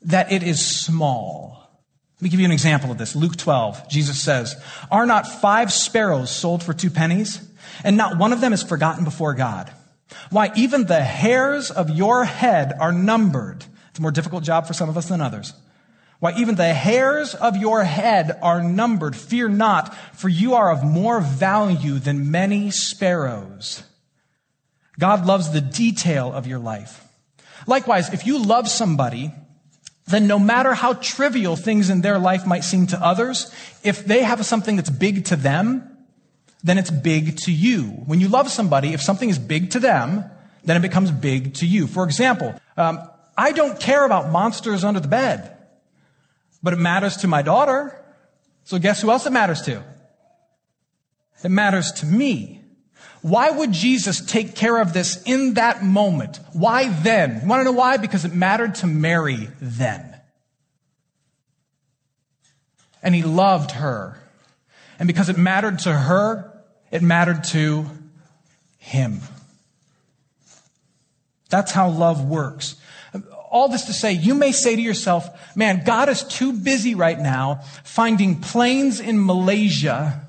that 0.02 0.32
it 0.32 0.42
is 0.42 0.64
small. 0.64 1.70
Let 2.16 2.22
me 2.22 2.28
give 2.30 2.40
you 2.40 2.46
an 2.46 2.52
example 2.52 2.90
of 2.90 2.98
this. 2.98 3.14
Luke 3.14 3.36
12, 3.36 3.88
Jesus 3.88 4.20
says, 4.20 4.60
Are 4.90 5.06
not 5.06 5.28
five 5.28 5.72
sparrows 5.72 6.30
sold 6.34 6.64
for 6.64 6.74
two 6.74 6.90
pennies? 6.90 7.48
and 7.84 7.96
not 7.96 8.18
one 8.18 8.32
of 8.32 8.40
them 8.40 8.52
is 8.52 8.62
forgotten 8.62 9.04
before 9.04 9.34
God. 9.34 9.72
Why, 10.30 10.50
even 10.56 10.84
the 10.84 11.02
hairs 11.02 11.70
of 11.70 11.90
your 11.90 12.24
head 12.24 12.72
are 12.80 12.92
numbered. 12.92 13.64
It's 13.90 13.98
a 13.98 14.02
more 14.02 14.10
difficult 14.10 14.44
job 14.44 14.66
for 14.66 14.72
some 14.72 14.88
of 14.88 14.96
us 14.96 15.08
than 15.08 15.20
others. 15.20 15.52
Why, 16.20 16.32
even 16.36 16.56
the 16.56 16.74
hairs 16.74 17.34
of 17.34 17.56
your 17.56 17.84
head 17.84 18.38
are 18.42 18.62
numbered. 18.62 19.14
Fear 19.14 19.50
not, 19.50 19.94
for 20.14 20.28
you 20.28 20.54
are 20.54 20.70
of 20.70 20.82
more 20.82 21.20
value 21.20 21.98
than 21.98 22.30
many 22.30 22.70
sparrows. 22.70 23.84
God 24.98 25.26
loves 25.26 25.52
the 25.52 25.60
detail 25.60 26.32
of 26.32 26.46
your 26.46 26.58
life. 26.58 27.04
Likewise, 27.66 28.12
if 28.12 28.26
you 28.26 28.38
love 28.38 28.68
somebody, 28.68 29.32
then 30.06 30.26
no 30.26 30.38
matter 30.38 30.74
how 30.74 30.94
trivial 30.94 31.54
things 31.54 31.90
in 31.90 32.00
their 32.00 32.18
life 32.18 32.46
might 32.46 32.64
seem 32.64 32.86
to 32.88 33.04
others, 33.04 33.54
if 33.84 34.04
they 34.04 34.22
have 34.22 34.44
something 34.44 34.76
that's 34.76 34.90
big 34.90 35.26
to 35.26 35.36
them, 35.36 35.97
then 36.62 36.78
it's 36.78 36.90
big 36.90 37.36
to 37.38 37.52
you. 37.52 37.84
When 37.84 38.20
you 38.20 38.28
love 38.28 38.50
somebody, 38.50 38.92
if 38.92 39.00
something 39.00 39.28
is 39.28 39.38
big 39.38 39.70
to 39.70 39.80
them, 39.80 40.24
then 40.64 40.76
it 40.76 40.80
becomes 40.80 41.10
big 41.10 41.54
to 41.54 41.66
you. 41.66 41.86
For 41.86 42.04
example, 42.04 42.54
um, 42.76 43.00
I 43.36 43.52
don't 43.52 43.78
care 43.78 44.04
about 44.04 44.30
monsters 44.30 44.84
under 44.84 45.00
the 45.00 45.08
bed, 45.08 45.56
but 46.62 46.72
it 46.72 46.78
matters 46.78 47.18
to 47.18 47.28
my 47.28 47.42
daughter. 47.42 47.94
So 48.64 48.78
guess 48.78 49.00
who 49.00 49.10
else 49.10 49.26
it 49.26 49.32
matters 49.32 49.62
to? 49.62 49.82
It 51.44 51.50
matters 51.50 51.92
to 51.92 52.06
me. 52.06 52.62
Why 53.22 53.50
would 53.50 53.72
Jesus 53.72 54.20
take 54.20 54.54
care 54.54 54.78
of 54.78 54.92
this 54.92 55.22
in 55.24 55.54
that 55.54 55.84
moment? 55.84 56.40
Why 56.52 56.88
then? 56.88 57.40
You 57.42 57.48
want 57.48 57.60
to 57.60 57.64
know 57.64 57.72
why? 57.72 57.96
Because 57.96 58.24
it 58.24 58.34
mattered 58.34 58.76
to 58.76 58.86
Mary 58.86 59.48
then. 59.60 60.16
And 63.02 63.14
he 63.14 63.22
loved 63.22 63.72
her 63.72 64.20
and 64.98 65.06
because 65.06 65.28
it 65.28 65.38
mattered 65.38 65.80
to 65.80 65.92
her, 65.92 66.52
it 66.90 67.02
mattered 67.02 67.44
to 67.44 67.86
him. 68.78 69.20
That's 71.50 71.72
how 71.72 71.88
love 71.88 72.24
works. 72.24 72.76
All 73.50 73.68
this 73.68 73.86
to 73.86 73.92
say, 73.92 74.12
you 74.12 74.34
may 74.34 74.52
say 74.52 74.76
to 74.76 74.82
yourself, 74.82 75.56
man, 75.56 75.82
God 75.84 76.08
is 76.08 76.22
too 76.22 76.52
busy 76.52 76.94
right 76.94 77.18
now 77.18 77.62
finding 77.84 78.40
planes 78.40 79.00
in 79.00 79.24
Malaysia 79.24 80.26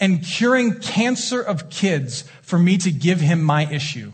and 0.00 0.24
curing 0.24 0.80
cancer 0.80 1.40
of 1.40 1.70
kids 1.70 2.22
for 2.42 2.58
me 2.58 2.76
to 2.78 2.90
give 2.90 3.20
him 3.20 3.42
my 3.42 3.66
issue. 3.66 4.10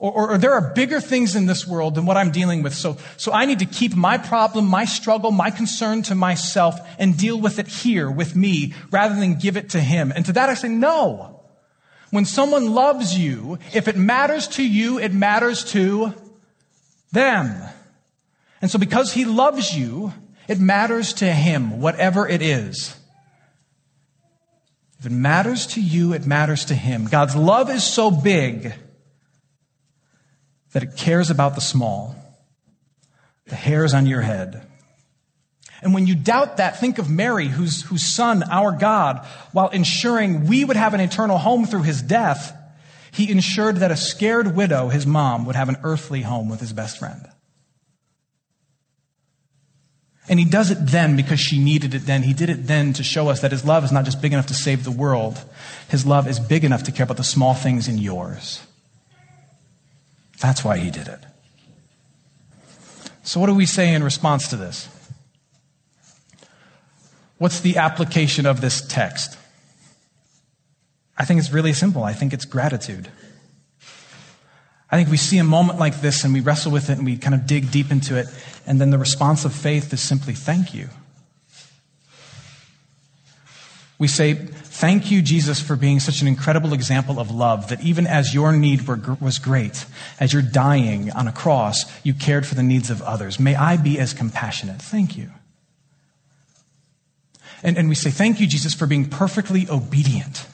Or, 0.00 0.10
or, 0.12 0.30
or, 0.30 0.38
there 0.38 0.54
are 0.54 0.72
bigger 0.72 0.98
things 0.98 1.36
in 1.36 1.44
this 1.44 1.66
world 1.66 1.94
than 1.94 2.06
what 2.06 2.16
I'm 2.16 2.30
dealing 2.30 2.62
with. 2.62 2.74
So, 2.74 2.96
so 3.18 3.32
I 3.32 3.44
need 3.44 3.58
to 3.58 3.66
keep 3.66 3.94
my 3.94 4.16
problem, 4.16 4.66
my 4.66 4.86
struggle, 4.86 5.30
my 5.30 5.50
concern 5.50 6.00
to 6.04 6.14
myself 6.14 6.74
and 6.98 7.18
deal 7.18 7.38
with 7.38 7.58
it 7.58 7.68
here 7.68 8.10
with 8.10 8.34
me 8.34 8.72
rather 8.90 9.14
than 9.14 9.34
give 9.34 9.58
it 9.58 9.68
to 9.70 9.80
him. 9.80 10.10
And 10.10 10.24
to 10.24 10.32
that 10.32 10.48
I 10.48 10.54
say, 10.54 10.68
no. 10.68 11.42
When 12.08 12.24
someone 12.24 12.72
loves 12.72 13.16
you, 13.16 13.58
if 13.74 13.88
it 13.88 13.96
matters 13.96 14.48
to 14.48 14.66
you, 14.66 14.98
it 14.98 15.12
matters 15.12 15.64
to 15.72 16.14
them. 17.12 17.54
And 18.62 18.70
so 18.70 18.78
because 18.78 19.12
he 19.12 19.26
loves 19.26 19.76
you, 19.76 20.14
it 20.48 20.58
matters 20.58 21.12
to 21.14 21.30
him, 21.30 21.78
whatever 21.78 22.26
it 22.26 22.40
is. 22.40 22.96
If 24.98 25.04
it 25.04 25.12
matters 25.12 25.66
to 25.68 25.80
you, 25.82 26.14
it 26.14 26.26
matters 26.26 26.64
to 26.66 26.74
him. 26.74 27.04
God's 27.04 27.36
love 27.36 27.68
is 27.68 27.84
so 27.84 28.10
big 28.10 28.72
that 30.72 30.82
it 30.82 30.96
cares 30.96 31.30
about 31.30 31.54
the 31.54 31.60
small, 31.60 32.14
the 33.46 33.56
hairs 33.56 33.94
on 33.94 34.06
your 34.06 34.20
head. 34.20 34.66
And 35.82 35.94
when 35.94 36.06
you 36.06 36.14
doubt 36.14 36.58
that, 36.58 36.78
think 36.78 36.98
of 36.98 37.08
Mary, 37.08 37.46
whose, 37.48 37.82
whose 37.82 38.04
son, 38.04 38.42
our 38.42 38.72
God, 38.72 39.26
while 39.52 39.68
ensuring 39.68 40.46
we 40.46 40.64
would 40.64 40.76
have 40.76 40.94
an 40.94 41.00
eternal 41.00 41.38
home 41.38 41.64
through 41.64 41.82
his 41.82 42.02
death, 42.02 42.56
he 43.12 43.30
ensured 43.30 43.76
that 43.76 43.90
a 43.90 43.96
scared 43.96 44.54
widow, 44.54 44.88
his 44.88 45.06
mom, 45.06 45.46
would 45.46 45.56
have 45.56 45.68
an 45.68 45.78
earthly 45.82 46.22
home 46.22 46.48
with 46.48 46.60
his 46.60 46.72
best 46.72 46.98
friend. 46.98 47.26
And 50.28 50.38
he 50.38 50.44
does 50.44 50.70
it 50.70 50.78
then 50.80 51.16
because 51.16 51.40
she 51.40 51.58
needed 51.58 51.92
it 51.94 52.06
then. 52.06 52.22
He 52.22 52.34
did 52.34 52.50
it 52.50 52.66
then 52.68 52.92
to 52.92 53.02
show 53.02 53.28
us 53.28 53.40
that 53.40 53.50
his 53.50 53.64
love 53.64 53.82
is 53.82 53.90
not 53.90 54.04
just 54.04 54.22
big 54.22 54.32
enough 54.32 54.46
to 54.46 54.54
save 54.54 54.84
the 54.84 54.92
world. 54.92 55.42
His 55.88 56.06
love 56.06 56.28
is 56.28 56.38
big 56.38 56.62
enough 56.62 56.84
to 56.84 56.92
care 56.92 57.02
about 57.02 57.16
the 57.16 57.24
small 57.24 57.54
things 57.54 57.88
in 57.88 57.98
yours. 57.98 58.60
That's 60.40 60.64
why 60.64 60.78
he 60.78 60.90
did 60.90 61.06
it. 61.08 61.20
So, 63.22 63.38
what 63.38 63.46
do 63.46 63.54
we 63.54 63.66
say 63.66 63.94
in 63.94 64.02
response 64.02 64.48
to 64.48 64.56
this? 64.56 64.88
What's 67.38 67.60
the 67.60 67.76
application 67.76 68.46
of 68.46 68.60
this 68.60 68.86
text? 68.86 69.38
I 71.16 71.24
think 71.24 71.38
it's 71.38 71.52
really 71.52 71.72
simple. 71.72 72.02
I 72.02 72.12
think 72.12 72.32
it's 72.32 72.44
gratitude. 72.44 73.08
I 74.90 74.96
think 74.96 75.10
we 75.10 75.16
see 75.16 75.38
a 75.38 75.44
moment 75.44 75.78
like 75.78 76.00
this 76.00 76.24
and 76.24 76.34
we 76.34 76.40
wrestle 76.40 76.72
with 76.72 76.90
it 76.90 76.98
and 76.98 77.06
we 77.06 77.16
kind 77.16 77.34
of 77.34 77.46
dig 77.46 77.70
deep 77.70 77.90
into 77.90 78.18
it, 78.18 78.26
and 78.66 78.80
then 78.80 78.90
the 78.90 78.98
response 78.98 79.44
of 79.44 79.54
faith 79.54 79.92
is 79.92 80.00
simply 80.00 80.34
thank 80.34 80.74
you. 80.74 80.88
We 84.00 84.08
say, 84.08 84.34
Thank 84.34 85.10
you, 85.10 85.20
Jesus, 85.20 85.60
for 85.60 85.76
being 85.76 86.00
such 86.00 86.22
an 86.22 86.26
incredible 86.26 86.72
example 86.72 87.20
of 87.20 87.30
love 87.30 87.68
that 87.68 87.82
even 87.82 88.06
as 88.06 88.32
your 88.32 88.50
need 88.52 88.88
were, 88.88 88.98
was 89.20 89.38
great, 89.38 89.84
as 90.18 90.32
you're 90.32 90.40
dying 90.40 91.12
on 91.12 91.28
a 91.28 91.32
cross, 91.32 91.84
you 92.02 92.14
cared 92.14 92.46
for 92.46 92.54
the 92.54 92.62
needs 92.62 92.88
of 92.88 93.02
others. 93.02 93.38
May 93.38 93.54
I 93.54 93.76
be 93.76 93.98
as 93.98 94.14
compassionate. 94.14 94.80
Thank 94.80 95.18
you. 95.18 95.30
And, 97.62 97.76
and 97.76 97.90
we 97.90 97.94
say, 97.94 98.10
Thank 98.10 98.40
you, 98.40 98.46
Jesus, 98.46 98.72
for 98.72 98.86
being 98.86 99.08
perfectly 99.08 99.68
obedient. 99.68 100.46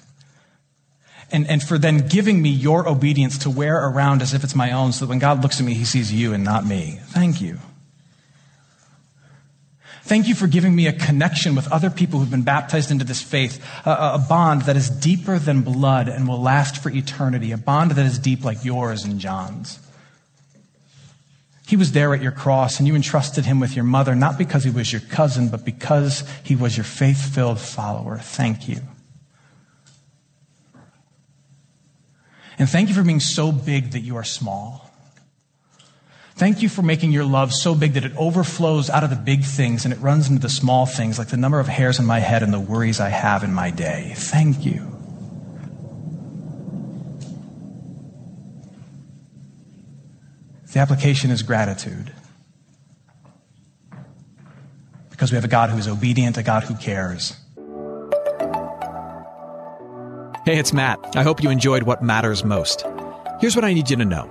And, 1.30 1.46
and 1.48 1.62
for 1.62 1.78
then 1.78 2.08
giving 2.08 2.42
me 2.42 2.50
your 2.50 2.88
obedience 2.88 3.38
to 3.38 3.50
wear 3.50 3.76
around 3.76 4.22
as 4.22 4.34
if 4.34 4.42
it's 4.42 4.54
my 4.54 4.72
own, 4.72 4.92
so 4.92 5.04
that 5.04 5.08
when 5.08 5.18
God 5.20 5.42
looks 5.42 5.60
at 5.60 5.66
me, 5.66 5.74
he 5.74 5.84
sees 5.84 6.12
you 6.12 6.32
and 6.32 6.42
not 6.42 6.66
me. 6.66 6.98
Thank 7.06 7.40
you. 7.40 7.58
Thank 10.06 10.28
you 10.28 10.36
for 10.36 10.46
giving 10.46 10.76
me 10.76 10.86
a 10.86 10.92
connection 10.92 11.56
with 11.56 11.72
other 11.72 11.90
people 11.90 12.20
who've 12.20 12.30
been 12.30 12.42
baptized 12.42 12.92
into 12.92 13.04
this 13.04 13.20
faith, 13.20 13.60
a, 13.84 13.90
a, 13.90 14.26
bond 14.28 14.62
that 14.62 14.76
is 14.76 14.88
deeper 14.88 15.36
than 15.36 15.62
blood 15.62 16.06
and 16.08 16.28
will 16.28 16.40
last 16.40 16.80
for 16.80 16.90
eternity, 16.90 17.50
a 17.50 17.56
bond 17.56 17.90
that 17.90 18.06
is 18.06 18.16
deep 18.16 18.44
like 18.44 18.64
yours 18.64 19.04
and 19.04 19.18
John's. 19.18 19.80
He 21.66 21.74
was 21.74 21.90
there 21.90 22.14
at 22.14 22.22
your 22.22 22.30
cross 22.30 22.78
and 22.78 22.86
you 22.86 22.94
entrusted 22.94 23.46
him 23.46 23.58
with 23.58 23.74
your 23.74 23.84
mother, 23.84 24.14
not 24.14 24.38
because 24.38 24.62
he 24.62 24.70
was 24.70 24.92
your 24.92 25.00
cousin, 25.00 25.48
but 25.48 25.64
because 25.64 26.22
he 26.44 26.54
was 26.54 26.76
your 26.76 26.84
faith 26.84 27.34
filled 27.34 27.58
follower. 27.58 28.18
Thank 28.18 28.68
you. 28.68 28.82
And 32.60 32.68
thank 32.68 32.88
you 32.88 32.94
for 32.94 33.02
being 33.02 33.18
so 33.18 33.50
big 33.50 33.90
that 33.90 34.00
you 34.00 34.14
are 34.14 34.24
small. 34.24 34.85
Thank 36.36 36.60
you 36.60 36.68
for 36.68 36.82
making 36.82 37.12
your 37.12 37.24
love 37.24 37.54
so 37.54 37.74
big 37.74 37.94
that 37.94 38.04
it 38.04 38.12
overflows 38.14 38.90
out 38.90 39.02
of 39.02 39.08
the 39.08 39.16
big 39.16 39.42
things 39.42 39.86
and 39.86 39.94
it 39.94 39.98
runs 40.00 40.28
into 40.28 40.42
the 40.42 40.50
small 40.50 40.84
things, 40.84 41.18
like 41.18 41.28
the 41.28 41.38
number 41.38 41.58
of 41.58 41.66
hairs 41.66 41.98
on 41.98 42.04
my 42.04 42.18
head 42.18 42.42
and 42.42 42.52
the 42.52 42.60
worries 42.60 43.00
I 43.00 43.08
have 43.08 43.42
in 43.42 43.54
my 43.54 43.70
day. 43.70 44.12
Thank 44.14 44.66
you. 44.66 44.92
The 50.74 50.80
application 50.80 51.30
is 51.30 51.42
gratitude. 51.42 52.12
Because 55.08 55.32
we 55.32 55.36
have 55.36 55.44
a 55.46 55.48
God 55.48 55.70
who 55.70 55.78
is 55.78 55.88
obedient, 55.88 56.36
a 56.36 56.42
God 56.42 56.64
who 56.64 56.74
cares. 56.74 57.34
Hey, 60.44 60.58
it's 60.58 60.74
Matt. 60.74 61.16
I 61.16 61.22
hope 61.22 61.42
you 61.42 61.48
enjoyed 61.48 61.84
what 61.84 62.02
matters 62.02 62.44
most. 62.44 62.84
Here's 63.40 63.56
what 63.56 63.64
I 63.64 63.72
need 63.72 63.88
you 63.88 63.96
to 63.96 64.04
know. 64.04 64.30